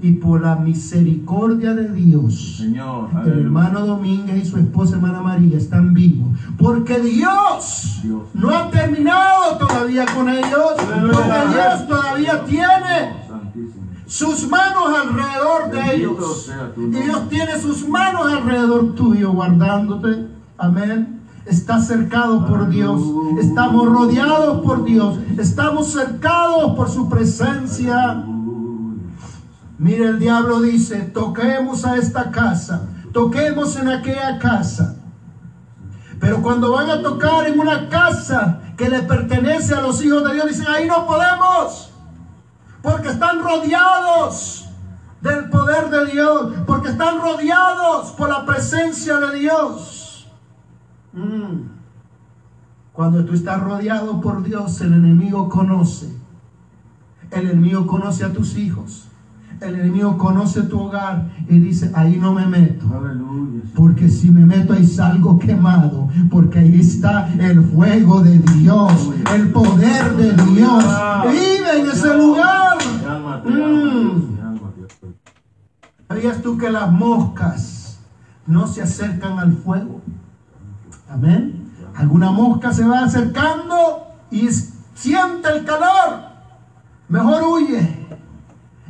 Y 0.02 0.12
por 0.12 0.42
la 0.42 0.56
misericordia 0.56 1.72
de 1.72 1.88
Dios, 1.90 2.56
Señor, 2.58 3.08
el 3.12 3.16
aleluya. 3.16 3.40
hermano 3.44 3.86
Domínguez 3.86 4.44
y 4.44 4.44
su 4.44 4.58
esposa 4.58 4.96
hermana 4.96 5.22
María 5.22 5.56
están 5.56 5.94
vivos. 5.94 6.28
Porque 6.58 7.00
Dios 7.00 8.00
Dios. 8.02 8.22
no 8.34 8.50
ha 8.50 8.70
terminado 8.70 9.56
todavía 9.56 10.04
con 10.14 10.28
ellos. 10.28 10.72
Porque 10.76 11.08
Dios 11.54 11.88
todavía 11.88 12.44
tiene. 12.44 13.23
Sus 14.06 14.48
manos 14.48 14.88
alrededor 14.88 15.70
de 15.70 15.96
ellos. 15.96 16.50
Y. 16.76 16.86
Dios 16.86 17.28
tiene 17.28 17.58
sus 17.60 17.88
manos 17.88 18.32
alrededor 18.32 18.94
tuyo 18.94 19.32
guardándote. 19.32 20.28
Amén. 20.58 21.20
Estás 21.46 21.86
cercado 21.86 22.46
por 22.46 22.68
Dios. 22.68 23.00
Estamos 23.40 23.86
rodeados 23.86 24.64
por 24.64 24.84
Dios. 24.84 25.18
Estamos 25.38 25.92
cercados 25.92 26.74
por 26.74 26.88
su 26.88 27.08
presencia. 27.08 28.24
Mire, 29.78 30.06
el 30.06 30.18
diablo 30.18 30.60
dice, 30.60 31.00
toquemos 31.00 31.84
a 31.84 31.96
esta 31.96 32.30
casa, 32.30 32.88
toquemos 33.12 33.76
en 33.76 33.88
aquella 33.88 34.38
casa. 34.38 34.96
Pero 36.20 36.40
cuando 36.40 36.72
van 36.72 36.88
a 36.90 37.02
tocar 37.02 37.46
en 37.46 37.58
una 37.58 37.88
casa 37.88 38.60
que 38.76 38.88
le 38.88 39.00
pertenece 39.00 39.74
a 39.74 39.80
los 39.80 40.02
hijos 40.02 40.24
de 40.24 40.34
Dios, 40.34 40.48
dicen, 40.48 40.66
ahí 40.68 40.86
no 40.86 41.06
podemos, 41.06 41.90
porque 42.84 43.08
están 43.08 43.42
rodeados 43.42 44.68
del 45.22 45.48
poder 45.48 45.88
de 45.88 46.12
Dios, 46.12 46.52
porque 46.66 46.90
están 46.90 47.18
rodeados 47.18 48.12
por 48.12 48.28
la 48.28 48.44
presencia 48.44 49.16
de 49.16 49.38
Dios. 49.38 50.28
Mm. 51.14 51.70
Cuando 52.92 53.24
tú 53.24 53.32
estás 53.32 53.60
rodeado 53.60 54.20
por 54.20 54.44
Dios, 54.44 54.80
el 54.82 54.92
enemigo 54.92 55.48
conoce. 55.48 56.14
El 57.30 57.50
enemigo 57.50 57.86
conoce 57.86 58.22
a 58.22 58.32
tus 58.32 58.56
hijos. 58.58 59.08
El 59.60 59.76
enemigo 59.76 60.18
conoce 60.18 60.62
tu 60.64 60.78
hogar 60.78 61.30
y 61.48 61.58
dice, 61.58 61.90
ahí 61.94 62.18
no 62.20 62.34
me 62.34 62.46
meto. 62.46 62.84
Aleluya. 62.94 63.62
Porque 63.74 64.08
si 64.10 64.30
me 64.30 64.44
meto 64.44 64.74
ahí 64.74 64.86
salgo 64.86 65.38
quemado. 65.38 66.08
Porque 66.30 66.58
ahí 66.58 66.80
está 66.80 67.32
el 67.40 67.62
fuego 67.64 68.20
de 68.20 68.38
Dios. 68.38 69.10
El 69.34 69.50
poder 69.52 70.16
de 70.16 70.32
Dios. 70.52 70.84
Vive 71.30 71.80
en 71.80 71.86
ese 71.86 72.16
lugar. 72.16 72.76
Mi 73.00 73.06
alma 73.06 73.42
te 73.42 73.48
ama, 73.48 73.56
Dios, 73.56 73.68
Mm. 73.68 74.34
mi 74.34 74.40
alma 74.40 74.70
te 74.76 75.06
ama. 75.06 76.13
¿Sabías 76.24 76.42
tú 76.42 76.56
que 76.56 76.70
las 76.70 76.90
moscas 76.90 77.98
no 78.46 78.66
se 78.66 78.80
acercan 78.80 79.38
al 79.38 79.52
fuego? 79.52 80.00
Amén. 81.10 81.70
Alguna 81.94 82.30
mosca 82.30 82.72
se 82.72 82.82
va 82.88 83.00
acercando 83.00 84.06
y 84.30 84.48
siente 84.48 85.50
el 85.54 85.66
calor. 85.66 86.20
Mejor 87.10 87.42
huye. 87.42 88.06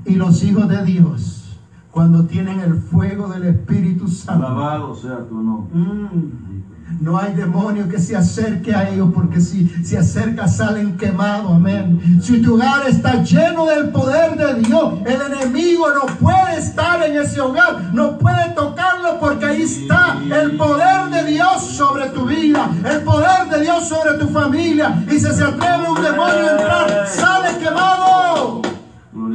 Y 0.04 0.14
los 0.14 0.44
hijos 0.44 0.68
de 0.68 0.84
Dios, 0.84 1.58
cuando 1.90 2.24
tienen 2.24 2.60
el 2.60 2.74
fuego 2.76 3.26
del 3.26 3.46
Espíritu 3.46 4.06
Santo, 4.06 4.46
Alabado 4.46 4.94
sea 4.94 5.26
tu 5.26 5.42
nombre. 5.42 5.74
mm, 5.76 6.53
no 7.00 7.18
hay 7.18 7.34
demonio 7.34 7.88
que 7.88 7.98
se 7.98 8.16
acerque 8.16 8.74
a 8.74 8.88
ellos 8.88 9.10
porque 9.14 9.40
si 9.40 9.68
se 9.84 9.98
acerca 9.98 10.48
salen 10.48 10.96
quemados, 10.96 11.52
amén. 11.52 12.20
Si 12.22 12.40
tu 12.40 12.54
hogar 12.54 12.88
está 12.88 13.22
lleno 13.22 13.66
del 13.66 13.90
poder 13.90 14.36
de 14.36 14.60
Dios, 14.62 14.94
el 15.04 15.32
enemigo 15.32 15.86
no 15.90 16.06
puede 16.16 16.58
estar 16.58 17.02
en 17.02 17.16
ese 17.18 17.40
hogar, 17.40 17.92
no 17.92 18.18
puede 18.18 18.50
tocarlo 18.50 19.18
porque 19.20 19.46
ahí 19.46 19.62
está 19.62 20.18
el 20.42 20.56
poder 20.56 21.10
de 21.10 21.32
Dios 21.32 21.62
sobre 21.62 22.06
tu 22.10 22.26
vida, 22.26 22.70
el 22.84 23.02
poder 23.02 23.48
de 23.50 23.60
Dios 23.62 23.88
sobre 23.88 24.14
tu 24.18 24.28
familia. 24.28 25.04
Y 25.08 25.14
si 25.14 25.20
se 25.20 25.44
atreve 25.44 25.88
un 25.88 26.02
demonio 26.02 26.48
a 26.48 26.52
entrar, 26.52 27.06
sale 27.08 27.58
quemado. 27.58 28.62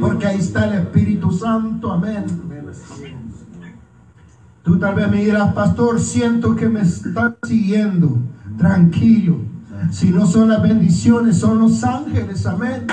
Porque 0.00 0.26
ahí 0.26 0.38
está 0.38 0.66
el 0.66 0.74
Espíritu 0.74 1.30
Santo, 1.30 1.92
amén. 1.92 2.24
Tú 4.62 4.78
tal 4.78 4.94
vez 4.94 5.10
me 5.10 5.24
dirás, 5.24 5.52
pastor, 5.54 6.00
siento 6.00 6.54
que 6.54 6.68
me 6.68 6.80
están 6.80 7.36
siguiendo. 7.42 8.18
Tranquilo. 8.58 9.38
Si 9.90 10.10
no 10.10 10.26
son 10.26 10.48
las 10.48 10.62
bendiciones, 10.62 11.38
son 11.38 11.58
los 11.58 11.82
ángeles, 11.82 12.44
amén. 12.46 12.86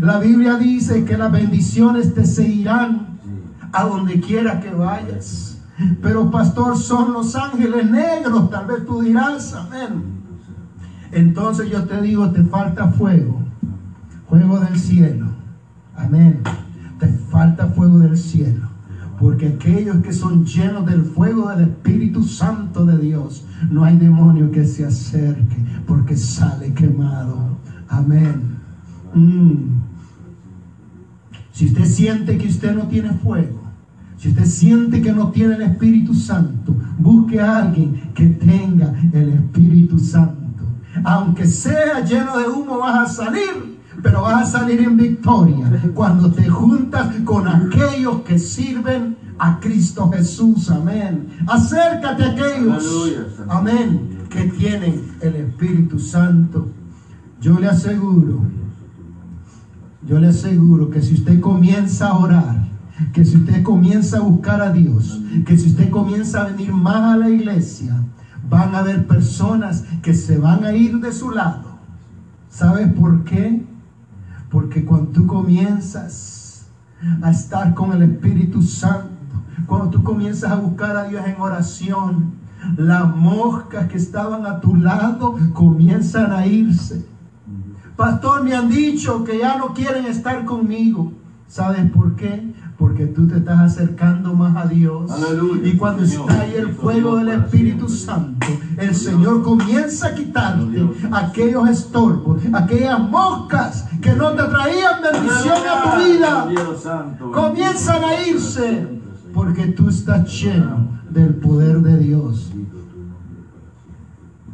La 0.00 0.18
Biblia 0.18 0.56
dice 0.56 1.04
que 1.04 1.16
las 1.16 1.30
bendiciones 1.30 2.14
te 2.14 2.24
seguirán 2.24 3.18
a 3.72 3.84
donde 3.84 4.20
quiera 4.20 4.60
que 4.60 4.70
vayas. 4.70 5.58
Pero 6.02 6.30
pastor, 6.30 6.76
son 6.76 7.12
los 7.12 7.34
ángeles 7.36 7.90
negros, 7.90 8.50
tal 8.50 8.66
vez 8.66 8.84
tú 8.84 9.00
dirás, 9.00 9.54
amén. 9.54 10.02
Entonces 11.12 11.70
yo 11.70 11.84
te 11.84 12.00
digo, 12.00 12.30
te 12.30 12.42
falta 12.42 12.88
fuego, 12.88 13.40
fuego 14.28 14.60
del 14.60 14.78
cielo. 14.78 15.26
Amén. 15.96 16.40
Te 16.98 17.06
falta 17.06 17.66
fuego 17.68 17.98
del 17.98 18.16
cielo. 18.16 18.71
Porque 19.22 19.46
aquellos 19.46 19.98
que 19.98 20.12
son 20.12 20.44
llenos 20.44 20.84
del 20.84 21.04
fuego 21.04 21.48
del 21.50 21.60
Espíritu 21.60 22.24
Santo 22.24 22.84
de 22.84 22.98
Dios, 22.98 23.44
no 23.70 23.84
hay 23.84 23.96
demonio 23.96 24.50
que 24.50 24.64
se 24.64 24.84
acerque 24.84 25.64
porque 25.86 26.16
sale 26.16 26.74
quemado. 26.74 27.56
Amén. 27.88 28.58
Mm. 29.14 29.80
Si 31.52 31.66
usted 31.66 31.84
siente 31.84 32.36
que 32.36 32.48
usted 32.48 32.74
no 32.74 32.88
tiene 32.88 33.12
fuego, 33.12 33.60
si 34.16 34.30
usted 34.30 34.44
siente 34.44 35.00
que 35.00 35.12
no 35.12 35.30
tiene 35.30 35.54
el 35.54 35.62
Espíritu 35.62 36.14
Santo, 36.14 36.74
busque 36.98 37.40
a 37.40 37.58
alguien 37.58 38.10
que 38.16 38.26
tenga 38.26 38.92
el 39.12 39.34
Espíritu 39.34 40.00
Santo. 40.00 40.64
Aunque 41.04 41.46
sea 41.46 42.04
lleno 42.04 42.36
de 42.38 42.48
humo, 42.48 42.78
vas 42.78 43.08
a 43.08 43.24
salir, 43.24 43.71
pero 44.02 44.22
vas 44.22 44.48
a 44.48 44.58
salir 44.58 44.80
en 44.80 44.96
victoria 44.96 45.92
cuando 45.94 46.30
te 46.30 46.48
juntas 46.48 47.14
con 47.24 47.46
aquellos 47.46 48.22
que 48.22 48.38
sirven 48.38 49.16
a 49.38 49.60
Cristo 49.60 50.10
Jesús. 50.10 50.70
Amén. 50.70 51.28
Acércate 51.46 52.24
a 52.24 52.30
aquellos. 52.30 53.38
Amén. 53.48 54.18
Que 54.28 54.44
tienen 54.44 55.12
el 55.20 55.36
Espíritu 55.36 55.98
Santo. 55.98 56.68
Yo 57.40 57.58
le 57.58 57.68
aseguro 57.68 58.42
yo 60.06 60.18
le 60.18 60.28
aseguro 60.28 60.90
que 60.90 61.00
si 61.00 61.14
usted 61.14 61.40
comienza 61.40 62.08
a 62.08 62.18
orar, 62.18 62.68
que 63.12 63.24
si 63.24 63.36
usted 63.36 63.62
comienza 63.62 64.18
a 64.18 64.20
buscar 64.20 64.60
a 64.60 64.72
Dios, 64.72 65.20
que 65.46 65.56
si 65.56 65.68
usted 65.68 65.90
comienza 65.90 66.42
a 66.42 66.48
venir 66.48 66.72
más 66.72 67.14
a 67.14 67.16
la 67.16 67.30
iglesia, 67.30 68.02
van 68.48 68.74
a 68.74 68.78
haber 68.78 69.06
personas 69.06 69.84
que 70.02 70.12
se 70.12 70.38
van 70.38 70.64
a 70.64 70.72
ir 70.72 70.98
de 70.98 71.12
su 71.12 71.30
lado. 71.30 71.78
¿Sabes 72.50 72.92
por 72.92 73.22
qué? 73.24 73.64
Porque 74.52 74.84
cuando 74.84 75.10
tú 75.12 75.26
comienzas 75.26 76.66
a 77.22 77.30
estar 77.30 77.72
con 77.72 77.92
el 77.92 78.02
Espíritu 78.02 78.60
Santo, 78.60 79.08
cuando 79.66 79.88
tú 79.88 80.04
comienzas 80.04 80.52
a 80.52 80.56
buscar 80.56 80.94
a 80.94 81.04
Dios 81.04 81.26
en 81.26 81.40
oración, 81.40 82.32
las 82.76 83.16
moscas 83.16 83.88
que 83.88 83.96
estaban 83.96 84.44
a 84.44 84.60
tu 84.60 84.76
lado 84.76 85.38
comienzan 85.54 86.32
a 86.32 86.46
irse. 86.46 87.02
Pastor, 87.96 88.44
me 88.44 88.54
han 88.54 88.68
dicho 88.68 89.24
que 89.24 89.38
ya 89.38 89.56
no 89.56 89.72
quieren 89.72 90.04
estar 90.04 90.44
conmigo. 90.44 91.12
¿Sabes 91.52 91.90
por 91.90 92.16
qué? 92.16 92.54
Porque 92.78 93.08
tú 93.08 93.28
te 93.28 93.36
estás 93.36 93.58
acercando 93.60 94.32
más 94.32 94.56
a 94.56 94.66
Dios. 94.66 95.10
Aleluya, 95.10 95.68
Y 95.68 95.76
cuando 95.76 96.06
Señor. 96.06 96.30
está 96.30 96.42
ahí 96.44 96.54
el 96.54 96.70
fuego 96.70 97.16
del 97.16 97.28
Espíritu 97.28 97.90
Santo, 97.90 98.46
el 98.78 98.94
Señor 98.94 99.42
comienza 99.42 100.06
a 100.06 100.14
quitarte 100.14 100.82
aquellos 101.12 101.68
estorbos, 101.68 102.40
aquellas 102.54 102.98
moscas 103.00 103.86
que 104.00 104.14
no 104.14 104.30
te 104.30 104.44
traían 104.44 105.02
bendición 105.02 105.58
a 105.68 105.82
tu 105.82 106.02
vida. 106.02 106.46
Dios 106.48 106.82
santo. 106.82 107.30
Comienzan 107.30 108.02
a 108.02 108.26
irse. 108.26 108.88
Porque 109.34 109.66
tú 109.66 109.90
estás 109.90 110.32
lleno 110.32 110.88
del 111.10 111.34
poder 111.34 111.82
de 111.82 111.98
Dios. 111.98 112.50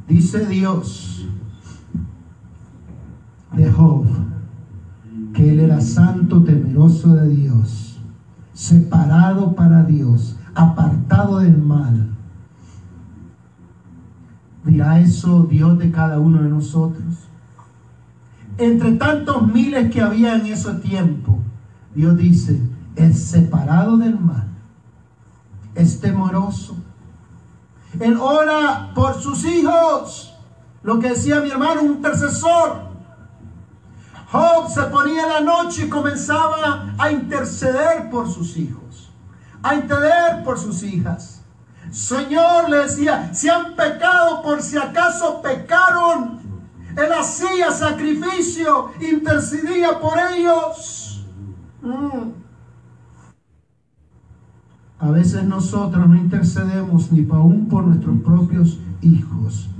Dice 0.09 0.47
Dios 0.47 1.29
de 3.53 3.71
Job 3.71 4.05
que 5.39 5.53
él 5.53 5.61
era 5.61 5.81
santo, 5.81 6.43
temeroso 6.43 7.15
de 7.15 7.29
Dios, 7.29 8.01
separado 8.53 9.55
para 9.55 9.85
Dios, 9.85 10.37
apartado 10.53 11.39
del 11.39 11.57
mal. 11.57 12.09
¿Dirá 14.65 14.99
eso 14.99 15.45
Dios 15.45 15.79
de 15.79 15.93
cada 15.93 16.19
uno 16.19 16.43
de 16.43 16.49
nosotros? 16.49 17.29
Entre 18.57 18.97
tantos 18.97 19.47
miles 19.47 19.93
que 19.93 20.03
había 20.03 20.35
en 20.35 20.47
ese 20.47 20.75
tiempo, 20.75 21.39
Dios 21.95 22.17
dice, 22.17 22.61
es 22.97 23.23
separado 23.23 23.97
del 23.97 24.19
mal, 24.19 24.49
es 25.77 26.01
temeroso. 26.01 26.75
Él 28.01 28.17
ora 28.21 28.91
por 28.93 29.15
sus 29.15 29.45
hijos, 29.45 30.35
lo 30.83 30.99
que 30.99 31.11
decía 31.11 31.41
mi 31.41 31.51
hermano, 31.51 31.83
un 31.83 31.93
intercesor. 31.93 32.88
Job 34.31 34.69
se 34.69 34.83
ponía 34.83 35.23
en 35.23 35.29
la 35.29 35.41
noche 35.41 35.87
y 35.87 35.89
comenzaba 35.89 36.95
a 36.99 37.11
interceder 37.11 38.11
por 38.11 38.29
sus 38.29 38.57
hijos, 38.59 39.11
a 39.63 39.75
interceder 39.75 40.45
por 40.45 40.59
sus 40.59 40.83
hijas. 40.83 41.43
Señor 41.91 42.69
le 42.69 42.79
decía, 42.79 43.33
si 43.33 43.49
han 43.49 43.75
pecado 43.75 44.43
por 44.43 44.61
si 44.61 44.77
acaso 44.77 45.41
pecaron, 45.41 46.41
él 46.95 47.13
hacía 47.19 47.71
sacrificio, 47.71 48.91
intercedía 49.01 49.99
por 49.99 50.19
ellos. 50.19 51.25
Mm. 51.81 52.33
A 54.99 55.11
veces 55.11 55.45
nosotros 55.45 56.07
no 56.07 56.17
intercedemos 56.17 57.11
ni 57.13 57.27
aún 57.31 57.69
por 57.69 57.85
nuestros 57.85 58.21
propios 58.21 58.79
hijos. 59.01 59.71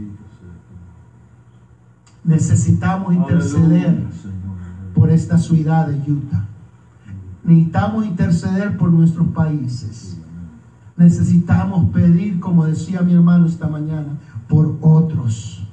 Necesitamos 2.29 3.15
interceder 3.15 4.05
por 4.95 5.09
esta 5.09 5.39
ciudad 5.39 5.89
de 5.89 6.13
Utah. 6.13 6.45
Necesitamos 7.43 8.05
interceder 8.05 8.77
por 8.77 8.93
nuestros 8.93 9.29
países. 9.29 10.21
Necesitamos 10.95 11.91
pedir, 11.91 12.39
como 12.39 12.67
decía 12.67 13.01
mi 13.01 13.15
hermano 13.15 13.47
esta 13.47 13.67
mañana, 13.67 14.19
por 14.47 14.77
otros. 14.83 15.67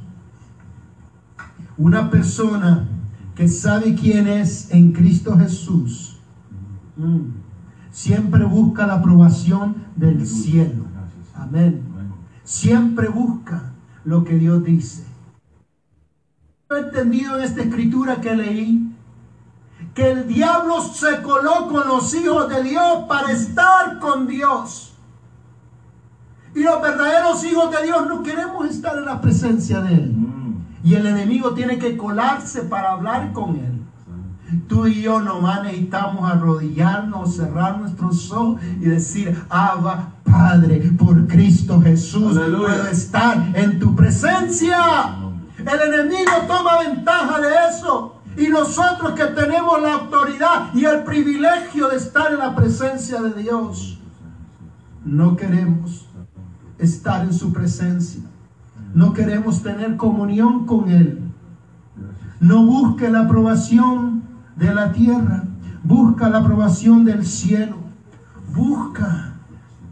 Una 1.77 2.09
persona 2.09 2.87
que 3.35 3.49
sabe 3.49 3.93
quién 3.93 4.29
es 4.29 4.71
en 4.71 4.93
Cristo 4.93 5.37
Jesús, 5.37 6.21
mm, 6.95 7.31
siempre 7.91 8.45
busca 8.45 8.87
la 8.87 8.93
aprobación 8.93 9.75
del 9.97 10.25
cielo. 10.25 10.85
Amén. 11.35 11.81
Siempre 12.45 13.09
busca 13.09 13.73
lo 14.05 14.23
que 14.23 14.37
Dios 14.37 14.63
dice. 14.63 15.14
He 16.67 16.79
entendido 16.79 17.37
en 17.37 17.43
esta 17.43 17.61
escritura 17.61 18.21
que 18.21 18.35
leí 18.35 18.91
que 19.93 20.11
el 20.11 20.27
diablo 20.27 20.81
se 20.81 21.21
coló 21.21 21.67
con 21.67 21.87
los 21.87 22.11
hijos 22.15 22.49
de 22.49 22.63
Dios 22.63 23.03
para 23.07 23.31
estar 23.31 23.99
con 23.99 24.25
Dios. 24.25 24.93
Y 26.55 26.63
los 26.63 26.81
verdaderos 26.81 27.43
hijos 27.45 27.69
de 27.69 27.85
Dios 27.85 28.07
no 28.07 28.23
queremos 28.23 28.67
estar 28.67 28.97
en 28.97 29.05
la 29.05 29.21
presencia 29.21 29.81
de 29.81 29.93
Él. 29.93 30.15
Mm. 30.15 30.55
Y 30.83 30.95
el 30.95 31.05
enemigo 31.05 31.53
tiene 31.53 31.77
que 31.77 31.95
colarse 31.97 32.63
para 32.63 32.93
hablar 32.93 33.31
con 33.31 33.57
Él. 33.57 33.81
Tú 34.67 34.87
y 34.87 35.01
yo 35.01 35.21
nomás 35.21 35.61
necesitamos 35.63 36.29
arrodillarnos, 36.29 37.35
cerrar 37.35 37.77
nuestros 37.77 38.31
ojos 38.31 38.59
y 38.81 38.85
decir, 38.85 39.39
Abba, 39.49 40.13
Padre, 40.23 40.79
por 40.97 41.27
Cristo 41.27 41.79
Jesús, 41.79 42.35
Aleluya. 42.37 42.67
puedo 42.67 42.87
estar 42.87 43.51
en 43.53 43.79
tu 43.79 43.95
presencia. 43.95 45.24
El 45.65 45.93
enemigo 45.93 46.31
toma 46.47 46.79
ventaja 46.79 47.39
de 47.39 47.49
eso. 47.69 48.15
Y 48.37 48.49
nosotros 48.49 49.13
que 49.13 49.25
tenemos 49.27 49.81
la 49.81 49.93
autoridad 49.93 50.73
y 50.73 50.85
el 50.85 51.03
privilegio 51.03 51.87
de 51.87 51.97
estar 51.97 52.33
en 52.33 52.39
la 52.39 52.53
presencia 52.53 53.21
de 53.21 53.41
Dios, 53.41 53.97
no 55.05 55.35
queremos 55.37 56.05
estar 56.77 57.23
en 57.23 57.33
su 57.33 57.53
presencia. 57.53 58.21
No 58.93 59.13
queremos 59.13 59.63
tener 59.63 59.95
comunión 59.97 60.65
con 60.65 60.89
Él. 60.89 61.19
No 62.39 62.65
busque 62.65 63.09
la 63.09 63.21
aprobación 63.21 64.23
de 64.55 64.73
la 64.73 64.91
tierra, 64.91 65.43
busca 65.83 66.29
la 66.29 66.39
aprobación 66.39 67.05
del 67.05 67.25
cielo, 67.25 67.77
busca 68.53 69.33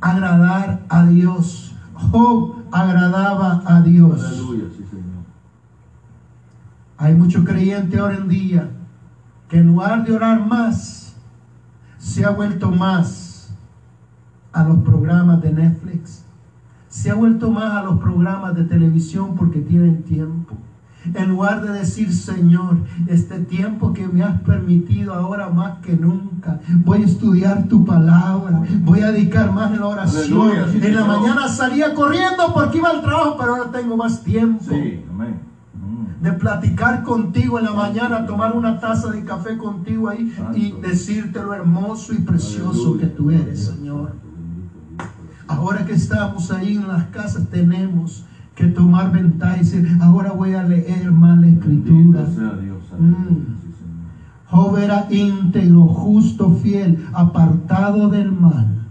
agradar 0.02 0.84
a 0.90 1.06
Dios. 1.06 1.74
Job 2.12 2.64
agradaba 2.72 3.64
a 3.66 3.82
Dios. 3.82 4.22
Aleluya. 4.24 4.73
Hay 7.04 7.16
muchos 7.16 7.44
creyentes 7.44 8.00
ahora 8.00 8.16
en 8.16 8.30
día 8.30 8.70
que 9.50 9.58
en 9.58 9.68
lugar 9.68 10.06
de 10.06 10.16
orar 10.16 10.40
más, 10.48 11.18
se 11.98 12.24
ha 12.24 12.30
vuelto 12.30 12.72
más 12.72 13.54
a 14.54 14.64
los 14.64 14.78
programas 14.80 15.42
de 15.42 15.52
Netflix, 15.52 16.24
se 16.88 17.12
ha 17.12 17.16
vuelto 17.16 17.52
más 17.52 17.74
a 17.74 17.84
los 17.84 18.00
programas 18.00 18.56
de 18.56 18.64
televisión 18.64 19.36
porque 19.36 19.60
tienen 19.60 20.04
tiempo. 20.04 20.56
En 21.14 21.28
lugar 21.28 21.62
de 21.62 21.74
decir, 21.74 22.14
Señor, 22.14 22.78
este 23.08 23.40
tiempo 23.40 23.92
que 23.92 24.08
me 24.08 24.24
has 24.24 24.40
permitido 24.40 25.14
ahora 25.14 25.50
más 25.50 25.80
que 25.80 25.98
nunca, 25.98 26.62
voy 26.86 27.02
a 27.02 27.06
estudiar 27.06 27.68
tu 27.68 27.84
palabra, 27.84 28.62
voy 28.80 29.02
a 29.02 29.12
dedicar 29.12 29.52
más 29.52 29.74
en 29.74 29.82
la 29.82 29.88
oración. 29.88 30.24
Aleluya, 30.50 30.68
sí, 30.72 30.78
en 30.78 30.96
la 30.96 31.02
Señor. 31.02 31.20
mañana 31.20 31.48
salía 31.50 31.94
corriendo 31.94 32.54
porque 32.54 32.78
iba 32.78 32.92
al 32.92 33.02
trabajo, 33.02 33.36
pero 33.38 33.56
ahora 33.58 33.72
tengo 33.74 33.98
más 33.98 34.24
tiempo 34.24 34.64
Sí, 34.70 35.04
amén. 35.12 35.53
De 36.24 36.32
platicar 36.32 37.04
contigo 37.04 37.60
en 37.60 37.66
la 37.66 37.74
mañana, 37.74 38.26
tomar 38.26 38.56
una 38.56 38.80
taza 38.80 39.12
de 39.12 39.26
café 39.26 39.58
contigo 39.58 40.08
ahí 40.08 40.34
y 40.56 40.72
decirte 40.82 41.42
lo 41.42 41.54
hermoso 41.54 42.14
y 42.14 42.20
precioso 42.20 42.98
que 42.98 43.08
tú 43.08 43.30
eres, 43.30 43.66
Señor. 43.66 44.14
Ahora 45.50 45.86
que 45.86 45.92
estamos 45.92 46.50
ahí 46.50 46.78
en 46.78 46.88
las 46.88 47.04
casas, 47.08 47.50
tenemos 47.50 48.24
que 48.56 48.68
tomar 48.68 49.12
ventaja 49.12 49.58
y 49.58 49.60
decir, 49.60 49.98
ahora 50.02 50.32
voy 50.32 50.54
a 50.54 50.64
leer 50.64 51.12
más 51.12 51.40
la 51.42 51.48
escritura. 51.48 52.22
Mm. 52.98 53.54
Job 54.50 54.78
era 54.78 55.08
íntegro, 55.12 55.88
justo, 55.88 56.52
fiel, 56.52 57.06
apartado 57.12 58.08
del 58.08 58.32
mal. 58.32 58.88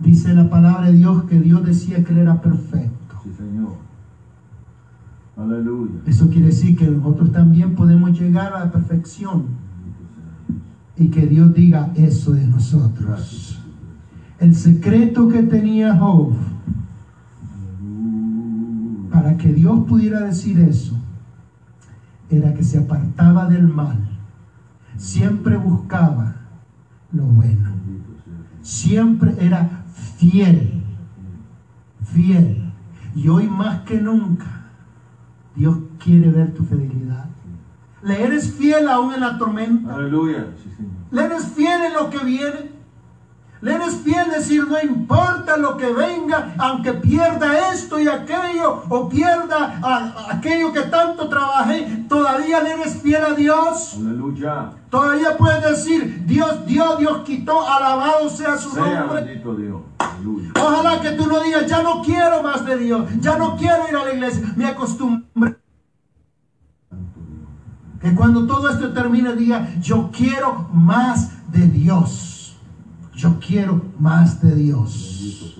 Dice 0.00 0.34
la 0.34 0.50
palabra 0.50 0.86
de 0.86 0.94
Dios 0.94 1.22
que 1.24 1.38
Dios 1.38 1.64
decía 1.64 2.02
que 2.02 2.12
él 2.12 2.18
era 2.18 2.40
perfecto. 2.40 2.93
Aleluya. 5.36 6.00
Eso 6.06 6.28
quiere 6.30 6.46
decir 6.46 6.76
que 6.76 6.86
nosotros 6.88 7.32
también 7.32 7.74
podemos 7.74 8.18
llegar 8.18 8.52
a 8.54 8.66
la 8.66 8.72
perfección. 8.72 9.46
Y 10.96 11.08
que 11.08 11.26
Dios 11.26 11.52
diga 11.54 11.92
eso 11.96 12.32
de 12.32 12.46
nosotros. 12.46 13.04
Gracias. 13.04 13.58
El 14.38 14.54
secreto 14.54 15.28
que 15.28 15.42
tenía 15.42 15.96
Job 15.96 16.34
para 19.10 19.36
que 19.36 19.52
Dios 19.52 19.84
pudiera 19.88 20.20
decir 20.20 20.58
eso 20.58 20.96
era 22.30 22.52
que 22.52 22.64
se 22.64 22.78
apartaba 22.78 23.48
del 23.48 23.68
mal, 23.68 23.96
siempre 24.96 25.56
buscaba 25.56 26.36
lo 27.12 27.24
bueno, 27.24 27.70
siempre 28.60 29.34
era 29.38 29.84
fiel, 30.16 30.82
fiel. 32.02 32.72
Y 33.14 33.28
hoy 33.28 33.48
más 33.48 33.82
que 33.82 34.00
nunca 34.00 34.63
Dios 35.54 35.76
quiere 36.02 36.30
ver 36.30 36.52
tu 36.54 36.64
fidelidad. 36.64 37.26
Le 38.02 38.22
eres 38.22 38.52
fiel 38.52 38.88
aún 38.88 39.14
en 39.14 39.20
la 39.20 39.38
tormenta. 39.38 39.94
Aleluya. 39.94 40.46
Le 41.10 41.22
eres 41.24 41.44
fiel 41.46 41.84
en 41.86 41.92
lo 41.94 42.10
que 42.10 42.18
viene. 42.18 42.74
Le 43.62 43.72
eres 43.76 43.94
fiel 43.96 44.28
decir, 44.30 44.66
no 44.68 44.76
importa 44.82 45.56
lo 45.56 45.78
que 45.78 45.90
venga, 45.90 46.54
aunque 46.58 46.92
pierda 46.92 47.70
esto 47.72 47.98
y 47.98 48.06
aquello, 48.08 48.82
o 48.90 49.08
pierda 49.08 49.78
a- 49.82 49.96
a 50.28 50.34
aquello 50.36 50.70
que 50.70 50.82
tanto 50.82 51.30
trabajé, 51.30 52.04
todavía 52.06 52.60
le 52.62 52.72
eres 52.72 52.96
fiel 53.00 53.24
a 53.24 53.32
Dios. 53.32 53.94
Aleluya. 53.98 54.70
Todavía 54.90 55.38
puedes 55.38 55.62
decir, 55.62 56.24
Dios 56.26 56.66
dio, 56.66 56.96
Dios 56.96 57.18
quitó, 57.24 57.66
alabado 57.66 58.28
sea 58.28 58.58
su 58.58 58.68
Sea 58.70 59.00
nombre. 59.00 59.22
bendito 59.22 59.54
Dios. 59.54 59.80
Aleluya. 60.14 60.52
Ojalá 60.56 61.00
que 61.00 61.10
tú 61.12 61.26
no 61.26 61.42
digas, 61.42 61.66
ya 61.66 61.82
no 61.82 62.02
quiero 62.02 62.42
más 62.42 62.64
de 62.64 62.76
Dios, 62.78 63.08
ya 63.20 63.36
no 63.36 63.56
quiero 63.56 63.88
ir 63.88 63.96
a 63.96 64.04
la 64.04 64.12
iglesia, 64.12 64.52
me 64.56 64.66
acostumbré. 64.66 65.58
Que 68.00 68.14
cuando 68.14 68.46
todo 68.46 68.68
esto 68.68 68.92
termine 68.92 69.34
diga, 69.34 69.74
yo 69.80 70.10
quiero 70.12 70.68
más 70.72 71.50
de 71.50 71.66
Dios. 71.68 72.56
Yo 73.14 73.38
quiero 73.38 73.80
más 73.98 74.42
de 74.42 74.54
Dios. 74.54 75.18
Dios. 75.20 75.58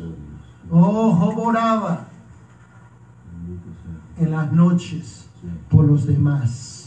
Oh, 0.71 1.33
oraba 1.37 2.09
en 4.19 4.31
las 4.31 4.53
noches 4.53 5.27
por 5.71 5.85
los 5.87 6.07
demás. 6.07 6.84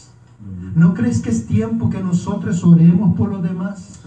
¿No 0.74 0.94
crees 0.94 1.20
que 1.20 1.30
es 1.30 1.46
tiempo 1.46 1.90
que 1.90 2.00
nosotros 2.00 2.62
oremos 2.64 3.16
por 3.16 3.30
los 3.30 3.42
demás? 3.42 4.00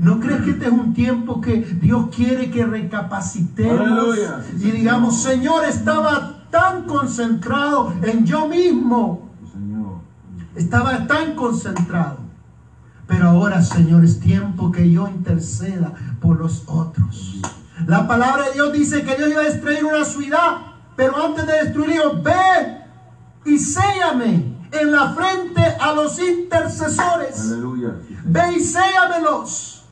¿No 0.00 0.20
crees 0.20 0.42
que 0.42 0.50
este 0.50 0.66
es 0.66 0.72
un 0.72 0.94
tiempo 0.94 1.40
que 1.40 1.60
Dios 1.60 2.08
quiere 2.14 2.50
que 2.50 2.64
recapacitemos 2.64 3.80
Aleluya. 3.80 4.40
y 4.58 4.70
digamos, 4.70 5.22
Señor, 5.22 5.64
estaba 5.64 6.46
tan 6.50 6.84
concentrado 6.84 7.92
en 8.02 8.24
yo 8.24 8.48
mismo, 8.48 9.30
estaba 10.54 11.06
tan 11.06 11.34
concentrado, 11.34 12.18
pero 13.06 13.30
ahora, 13.30 13.62
Señor, 13.62 14.04
es 14.04 14.20
tiempo 14.20 14.70
que 14.70 14.90
yo 14.90 15.08
interceda 15.08 15.92
por 16.20 16.38
los 16.38 16.64
otros. 16.66 17.40
La 17.86 18.06
palabra 18.06 18.48
de 18.48 18.52
Dios 18.52 18.72
dice 18.72 19.02
que 19.02 19.16
Dios 19.16 19.30
iba 19.30 19.40
a 19.40 19.44
destruir 19.44 19.84
una 19.84 20.04
ciudad, 20.04 20.58
pero 20.96 21.16
antes 21.22 21.46
de 21.46 21.52
destruirlo, 21.52 22.22
ve 22.22 22.82
y 23.44 23.58
séllame 23.58 24.51
en 24.72 24.90
la 24.90 25.12
frente 25.12 25.62
a 25.80 25.92
los 25.94 26.18
intercesores. 26.18 27.52
Aleluya. 27.52 27.96
Ve 28.24 28.54
y 28.56 28.60
séllamelos, 28.60 29.84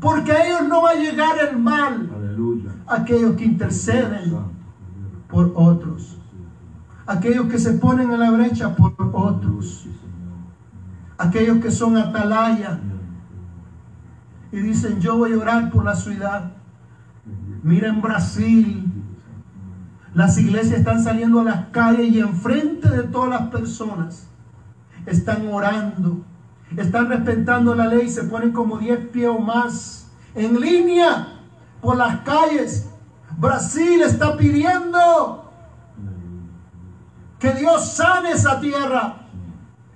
porque 0.00 0.32
a 0.32 0.46
ellos 0.46 0.68
no 0.68 0.82
va 0.82 0.90
a 0.90 0.94
llegar 0.94 1.36
el 1.50 1.58
mal. 1.58 2.10
Aleluya. 2.14 2.70
Aquellos 2.86 3.36
que 3.36 3.44
interceden 3.44 4.34
por 5.28 5.52
otros, 5.54 6.18
aquellos 7.06 7.46
que 7.46 7.58
se 7.58 7.72
ponen 7.74 8.10
en 8.10 8.20
la 8.20 8.30
brecha 8.30 8.74
por 8.76 8.94
otros, 9.12 9.86
aquellos 11.18 11.58
que 11.58 11.70
son 11.70 11.96
atalaya 11.96 12.80
y 14.52 14.60
dicen 14.60 15.00
yo 15.00 15.16
voy 15.16 15.32
a 15.32 15.38
orar 15.38 15.70
por 15.70 15.84
la 15.84 15.94
ciudad. 15.94 16.52
Mira 17.62 17.88
en 17.88 18.00
Brasil, 18.00 18.99
las 20.14 20.38
iglesias 20.38 20.78
están 20.78 21.02
saliendo 21.02 21.40
a 21.40 21.44
las 21.44 21.66
calles 21.66 22.12
y 22.12 22.20
enfrente 22.20 22.88
de 22.88 23.04
todas 23.04 23.30
las 23.30 23.50
personas 23.50 24.30
están 25.06 25.48
orando, 25.48 26.22
están 26.76 27.08
respetando 27.08 27.74
la 27.74 27.86
ley, 27.86 28.08
se 28.08 28.24
ponen 28.24 28.52
como 28.52 28.78
10 28.78 29.08
pies 29.08 29.28
o 29.28 29.38
más 29.38 30.10
en 30.34 30.60
línea 30.60 31.40
por 31.80 31.96
las 31.96 32.20
calles. 32.20 32.88
Brasil 33.36 34.02
está 34.02 34.36
pidiendo 34.36 35.50
que 37.38 37.52
Dios 37.52 37.92
sane 37.92 38.32
esa 38.32 38.60
tierra. 38.60 39.16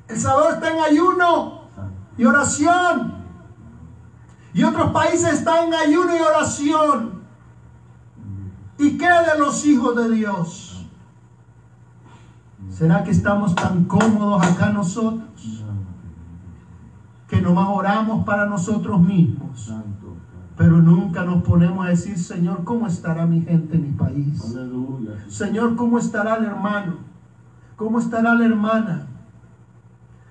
El 0.08 0.18
Salvador 0.18 0.54
está 0.54 0.70
en 0.70 0.80
ayuno 0.80 1.68
y 2.16 2.24
oración. 2.24 3.24
Y 4.52 4.62
otros 4.62 4.92
países 4.92 5.34
están 5.34 5.66
en 5.68 5.74
ayuno 5.74 6.16
y 6.16 6.20
oración. 6.20 7.23
¿Y 8.78 8.98
qué 8.98 9.06
de 9.06 9.38
los 9.38 9.64
hijos 9.66 9.96
de 9.96 10.14
Dios? 10.14 10.86
¿Será 12.70 13.04
que 13.04 13.10
estamos 13.10 13.54
tan 13.54 13.84
cómodos 13.84 14.42
acá 14.44 14.70
nosotros 14.70 15.28
que 17.28 17.40
nomás 17.40 17.68
oramos 17.70 18.24
para 18.24 18.46
nosotros 18.46 19.00
mismos? 19.00 19.72
Pero 20.56 20.78
nunca 20.78 21.24
nos 21.24 21.42
ponemos 21.42 21.84
a 21.86 21.90
decir, 21.90 22.18
Señor, 22.18 22.64
¿cómo 22.64 22.86
estará 22.86 23.26
mi 23.26 23.42
gente 23.42 23.76
en 23.76 23.82
mi 23.82 23.92
país? 23.92 24.56
Señor, 25.28 25.76
¿cómo 25.76 25.98
estará 25.98 26.36
el 26.36 26.44
hermano? 26.44 26.94
¿Cómo 27.76 27.98
estará 27.98 28.34
la 28.34 28.44
hermana? 28.44 29.06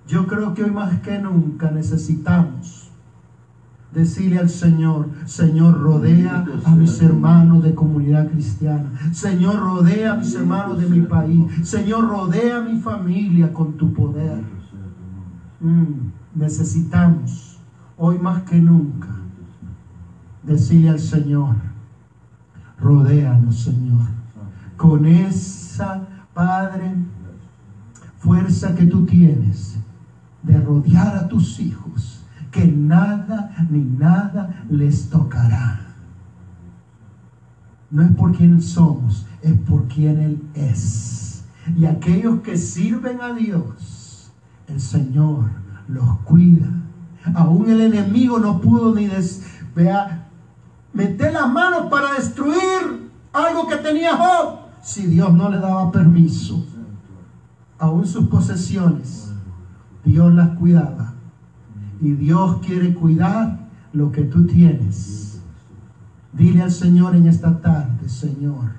Yo 0.07 0.27
creo 0.27 0.53
que 0.53 0.63
hoy 0.63 0.71
más 0.71 0.99
que 1.01 1.19
nunca 1.19 1.71
necesitamos 1.71 2.92
decirle 3.93 4.39
al 4.39 4.49
Señor, 4.49 5.09
Señor, 5.25 5.79
rodea 5.79 6.45
a 6.65 6.75
mis 6.75 7.01
hermanos 7.01 7.63
de 7.63 7.75
comunidad 7.75 8.27
cristiana. 8.29 8.89
Señor, 9.11 9.59
rodea 9.59 10.13
a 10.13 10.15
mis 10.15 10.33
hermanos 10.33 10.79
de 10.79 10.89
mi 10.89 11.01
país. 11.01 11.45
Señor, 11.63 12.07
rodea 12.07 12.57
a 12.57 12.61
mi 12.61 12.79
familia 12.79 13.53
con 13.53 13.73
tu 13.73 13.93
poder. 13.93 14.41
Mm, 15.59 16.11
necesitamos 16.35 17.59
hoy 17.97 18.17
más 18.17 18.41
que 18.43 18.59
nunca 18.59 19.09
decirle 20.41 20.89
al 20.89 20.99
Señor, 20.99 21.55
rodéanos, 22.79 23.59
Señor, 23.59 24.07
con 24.75 25.05
esa, 25.05 26.05
Padre, 26.33 26.95
fuerza 28.17 28.75
que 28.75 28.85
tú 28.85 29.05
tienes 29.05 29.77
de 30.41 30.59
rodear 30.59 31.15
a 31.15 31.27
tus 31.27 31.59
hijos, 31.59 32.22
que 32.53 32.65
nada 32.67 33.51
ni 33.69 33.79
nada 33.83 34.63
les 34.69 35.09
tocará. 35.09 35.81
No 37.91 38.03
es 38.03 38.11
por 38.11 38.31
quien 38.31 38.61
somos, 38.61 39.25
es 39.41 39.53
por 39.57 39.87
quien 39.87 40.19
Él 40.19 40.43
es. 40.53 41.45
Y 41.75 41.85
aquellos 41.85 42.41
que 42.41 42.55
sirven 42.57 43.21
a 43.21 43.33
Dios, 43.33 44.31
el 44.67 44.79
Señor 44.79 45.45
los 45.87 46.19
cuida. 46.19 46.69
Aún 47.33 47.69
el 47.69 47.81
enemigo 47.81 48.37
no 48.39 48.61
pudo 48.61 48.93
ni 48.93 49.07
des- 49.07 49.43
vea, 49.75 50.27
meter 50.93 51.33
las 51.33 51.51
manos 51.51 51.87
para 51.89 52.13
destruir 52.13 53.09
algo 53.33 53.67
que 53.67 53.77
tenía 53.77 54.15
Job, 54.15 54.59
si 54.81 55.07
Dios 55.07 55.33
no 55.33 55.49
le 55.49 55.57
daba 55.57 55.91
permiso. 55.91 56.65
Aún 57.79 58.05
sus 58.05 58.27
posesiones, 58.27 59.31
Dios 60.05 60.33
las 60.33 60.49
cuidaba. 60.57 61.12
Y 62.03 62.11
Dios 62.11 62.57
quiere 62.57 62.93
cuidar 62.93 63.69
lo 63.93 64.11
que 64.11 64.23
tú 64.23 64.45
tienes. 64.45 65.41
Dile 66.33 66.61
al 66.61 66.71
Señor 66.71 67.15
en 67.15 67.27
esta 67.27 67.61
tarde, 67.61 68.09
Señor, 68.09 68.71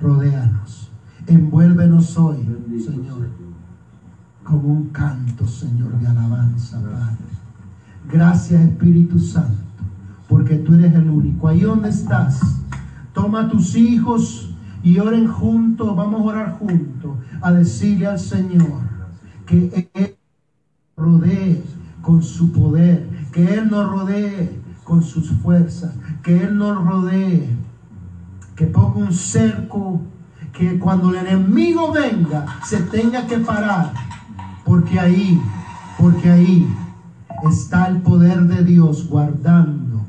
rodéanos, 0.00 0.92
envuélvenos 1.26 2.16
hoy, 2.16 2.46
Señor, 2.78 3.28
como 4.44 4.68
un 4.68 4.90
canto, 4.90 5.48
Señor, 5.48 5.98
de 5.98 6.06
alabanza, 6.06 6.80
Padre. 6.80 7.16
Gracias, 8.08 8.62
Espíritu 8.62 9.18
Santo, 9.18 9.58
porque 10.28 10.58
tú 10.58 10.74
eres 10.74 10.94
el 10.94 11.10
único. 11.10 11.48
Ahí 11.48 11.62
donde 11.62 11.88
estás, 11.88 12.60
toma 13.12 13.46
a 13.46 13.48
tus 13.48 13.74
hijos 13.74 14.54
y 14.84 15.00
oren 15.00 15.26
juntos, 15.26 15.96
vamos 15.96 16.20
a 16.20 16.24
orar 16.24 16.52
juntos, 16.52 17.16
a 17.40 17.50
decirle 17.50 18.06
al 18.06 18.20
Señor 18.20 18.82
que 19.44 19.90
Él 19.94 20.17
rodee 20.98 21.62
con 22.02 22.22
su 22.22 22.52
poder, 22.52 23.08
que 23.32 23.54
Él 23.54 23.70
nos 23.70 23.90
rodee 23.90 24.60
con 24.84 25.02
sus 25.02 25.30
fuerzas, 25.30 25.94
que 26.22 26.44
Él 26.44 26.58
nos 26.58 26.84
rodee, 26.84 27.56
que 28.56 28.66
ponga 28.66 28.96
un 28.98 29.12
cerco, 29.12 30.02
que 30.52 30.78
cuando 30.78 31.10
el 31.10 31.26
enemigo 31.26 31.92
venga 31.92 32.46
se 32.64 32.78
tenga 32.82 33.26
que 33.26 33.38
parar, 33.38 33.92
porque 34.64 34.98
ahí, 34.98 35.40
porque 35.98 36.30
ahí 36.30 36.76
está 37.48 37.86
el 37.86 37.98
poder 37.98 38.42
de 38.42 38.64
Dios 38.64 39.08
guardando, 39.08 40.04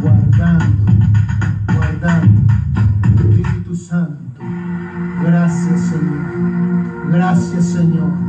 guardando, 0.00 0.92
guardando. 1.76 2.40
Espíritu 3.16 3.74
Santo, 3.74 4.40
gracias 5.22 5.80
Señor, 5.80 7.10
gracias 7.10 7.64
Señor. 7.66 8.19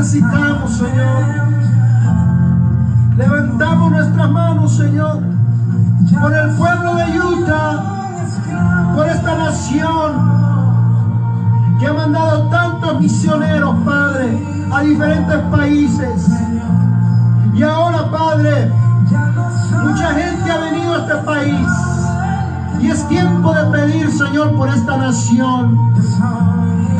Necesitamos, 0.00 0.70
Señor. 0.78 1.24
Levantamos 3.18 3.90
nuestras 3.90 4.30
manos, 4.30 4.74
Señor, 4.74 5.22
por 6.22 6.34
el 6.34 6.50
pueblo 6.56 6.94
de 6.94 7.20
Utah, 7.20 8.94
por 8.94 9.06
esta 9.06 9.36
nación 9.36 10.40
que 11.78 11.86
ha 11.86 11.92
mandado 11.92 12.48
tantos 12.48 12.98
misioneros, 12.98 13.74
Padre, 13.84 14.42
a 14.72 14.80
diferentes 14.80 15.38
países. 15.50 16.30
Y 17.52 17.62
ahora, 17.62 18.10
Padre, 18.10 18.72
mucha 19.82 20.14
gente 20.14 20.50
ha 20.50 20.58
venido 20.58 20.94
a 20.94 20.98
este 20.98 21.14
país. 21.16 21.68
Y 22.80 22.88
es 22.88 23.06
tiempo 23.08 23.52
de 23.52 23.64
pedir, 23.66 24.10
Señor, 24.10 24.56
por 24.56 24.70
esta 24.70 24.96
nación. 24.96 25.92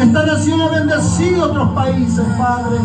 Esta 0.00 0.24
nación 0.24 0.62
ha 0.62 0.68
bendecido 0.68 1.44
otros 1.44 1.72
países, 1.72 2.24
Padre. 2.38 2.78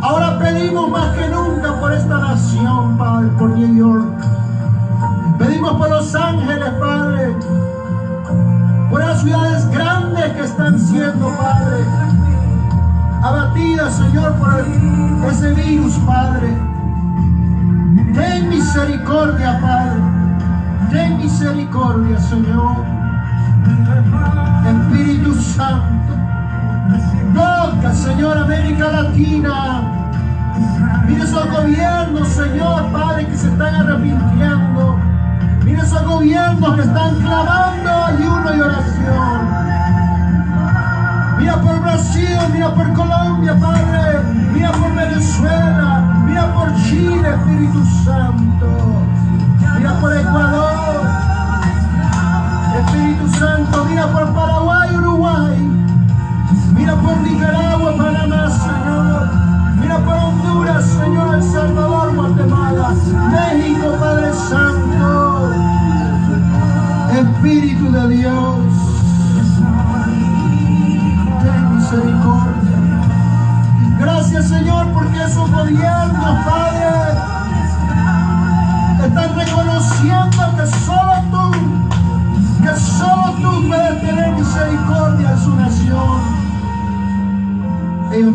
Ahora 0.00 0.38
pedimos 0.38 0.88
más 0.88 1.16
que 1.16 1.28
nunca 1.28 1.80
por 1.80 1.92
esta 1.92 2.16
nación, 2.16 2.96
Padre, 2.96 3.28
por 3.36 3.50
New 3.50 3.74
York. 3.74 4.24
Pedimos 5.36 5.72
por 5.72 5.90
Los 5.90 6.14
Ángeles, 6.14 6.70
Padre. 6.78 7.36
Por 8.88 9.00
las 9.00 9.20
ciudades 9.20 9.68
grandes 9.72 10.32
que 10.32 10.40
están 10.42 10.78
siendo, 10.78 11.26
Padre. 11.36 11.84
Abatidas, 13.24 13.92
Señor, 13.94 14.34
por 14.36 15.30
ese 15.32 15.52
virus, 15.54 15.94
Padre. 16.06 16.56
Ten 18.14 18.48
misericordia, 18.48 19.58
Padre. 19.60 20.00
Ten 20.92 21.18
misericordia, 21.18 22.20
Señor. 22.20 22.99
Espíritu 24.70 25.34
Santo, 25.34 26.14
toca, 27.34 27.92
Señor, 27.92 28.38
América 28.38 28.88
Latina. 28.88 29.82
Mira 31.06 31.24
esos 31.24 31.50
gobiernos, 31.50 32.28
Señor, 32.28 32.90
Padre, 32.92 33.26
que 33.26 33.36
se 33.36 33.48
están 33.48 33.74
arrepintiendo. 33.74 34.98
Mira 35.64 35.82
esos 35.82 36.04
gobiernos 36.04 36.74
que 36.74 36.82
están 36.82 37.14
clamando 37.20 37.90
ayuno 37.90 38.56
y 38.56 38.60
oración. 38.60 39.48
Mira 41.38 41.60
por 41.60 41.80
Brasil, 41.80 42.38
mira 42.52 42.74
por 42.74 42.92
Colombia, 42.92 43.56
Padre. 43.58 44.20
Mira 44.52 44.72
por 44.72 44.94
Venezuela, 44.94 46.22
mira 46.26 46.52
por 46.54 46.74
Chile, 46.82 47.28
Espíritu 47.28 47.84
Santo. 48.04 49.02
Mira 49.76 49.92
por 50.00 50.16
Ecuador. 50.16 51.29
Espíritu 53.00 53.28
Santo, 53.38 53.84
mira 53.86 54.06
por 54.08 54.30
Paraguay, 54.34 54.94
Uruguay. 54.94 55.56
Mira 56.74 56.94
por 56.96 57.16
Nicaragua, 57.22 57.96
Panamá, 57.96 58.50
Señor. 58.50 59.76
Mira 59.80 59.98
por 60.00 60.14
Honduras, 60.14 60.84
Señor, 60.84 61.34
El 61.34 61.42
Salvador, 61.42 62.14
Guatemala, 62.14 62.90
México, 62.90 63.96
Padre 63.98 64.32
Santo. 64.34 65.50
Espíritu 67.18 67.90
de 67.90 68.08
Dios. 68.16 68.69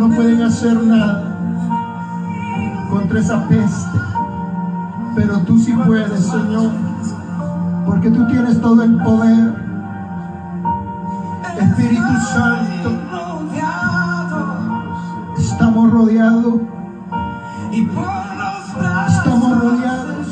No 0.07 0.15
pueden 0.15 0.41
hacer 0.43 0.83
nada 0.83 1.23
contra 2.91 3.19
esa 3.19 3.47
peste, 3.47 3.99
pero 5.15 5.39
tú 5.39 5.57
sí 5.57 5.73
puedes, 5.73 6.25
Señor, 6.25 6.71
porque 7.85 8.11
tú 8.11 8.27
tienes 8.27 8.61
todo 8.61 8.83
el 8.83 8.97
poder. 8.97 9.65
Espíritu 11.59 12.13
Santo, 12.33 12.91
estamos 15.37 15.91
rodeados, 15.91 16.61
Y 17.71 17.81
por 17.85 18.05
los 18.05 18.77
brazos 18.77 19.17
Estamos 19.17 19.59
rodeados. 19.59 20.27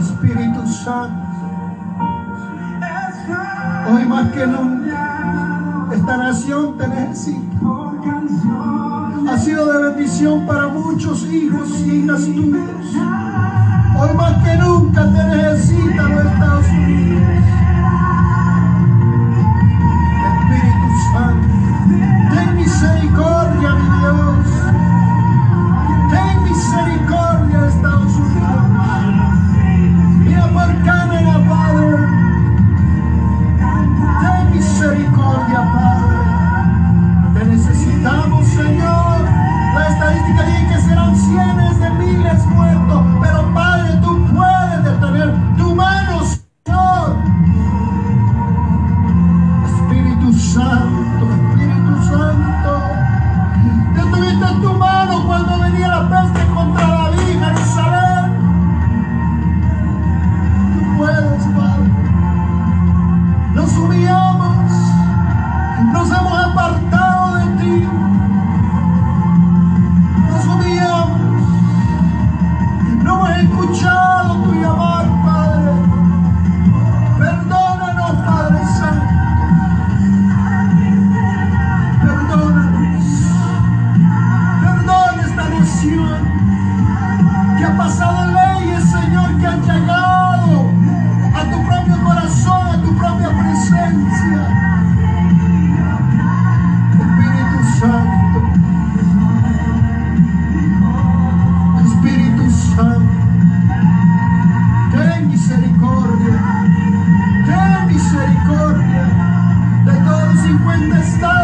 Espíritu 0.00 0.66
Santo, 0.66 1.26
hoy 3.92 4.04
más 4.06 4.32
que 4.32 4.46
nunca, 4.46 5.86
esta 5.92 6.16
nación 6.16 6.76
te 6.76 6.88
necesita. 6.88 7.51
Para 10.46 10.66
muchos 10.66 11.24
hijos 11.30 11.68
y 11.86 11.90
hijas 11.98 12.24
tuyos. 12.24 12.96
Hoy 13.96 14.14
más 14.16 14.42
que 14.42 14.56
nunca 14.56 15.04
te 15.04 15.24
necesitan 15.24 16.21
when 110.60 110.90
the 110.90 111.02
start. 111.02 111.41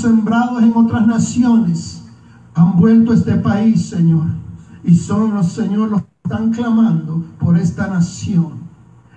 Sembrados 0.00 0.62
en 0.62 0.72
otras 0.74 1.06
naciones, 1.06 2.04
han 2.54 2.78
vuelto 2.78 3.12
a 3.12 3.14
este 3.14 3.34
país, 3.36 3.86
Señor. 3.86 4.26
Y 4.84 4.94
son 4.94 5.34
los, 5.34 5.52
Señor, 5.52 5.90
los 5.90 6.02
que 6.02 6.08
están 6.24 6.50
clamando 6.52 7.24
por 7.38 7.58
esta 7.58 7.88
nación. 7.88 8.66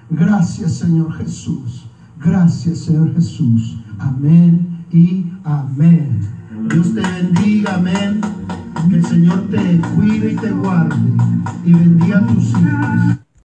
Gracias, 0.09 0.73
Señor 0.73 1.13
Jesús. 1.13 1.85
Gracias, 2.19 2.79
Señor 2.79 3.13
Jesús. 3.13 3.77
Amén 3.99 4.85
y 4.91 5.25
amén. 5.43 6.19
Dios 6.69 6.93
te 6.93 7.01
bendiga, 7.01 7.75
amén. 7.75 8.21
Que 8.89 8.95
el 8.95 9.05
Señor 9.05 9.47
te 9.49 9.79
cuide 9.95 10.33
y 10.33 10.35
te 10.35 10.51
guarde 10.51 10.95
y 11.65 11.73
bendiga 11.73 12.19
a 12.19 12.27
tus 12.27 12.49
hijos. 12.49 13.28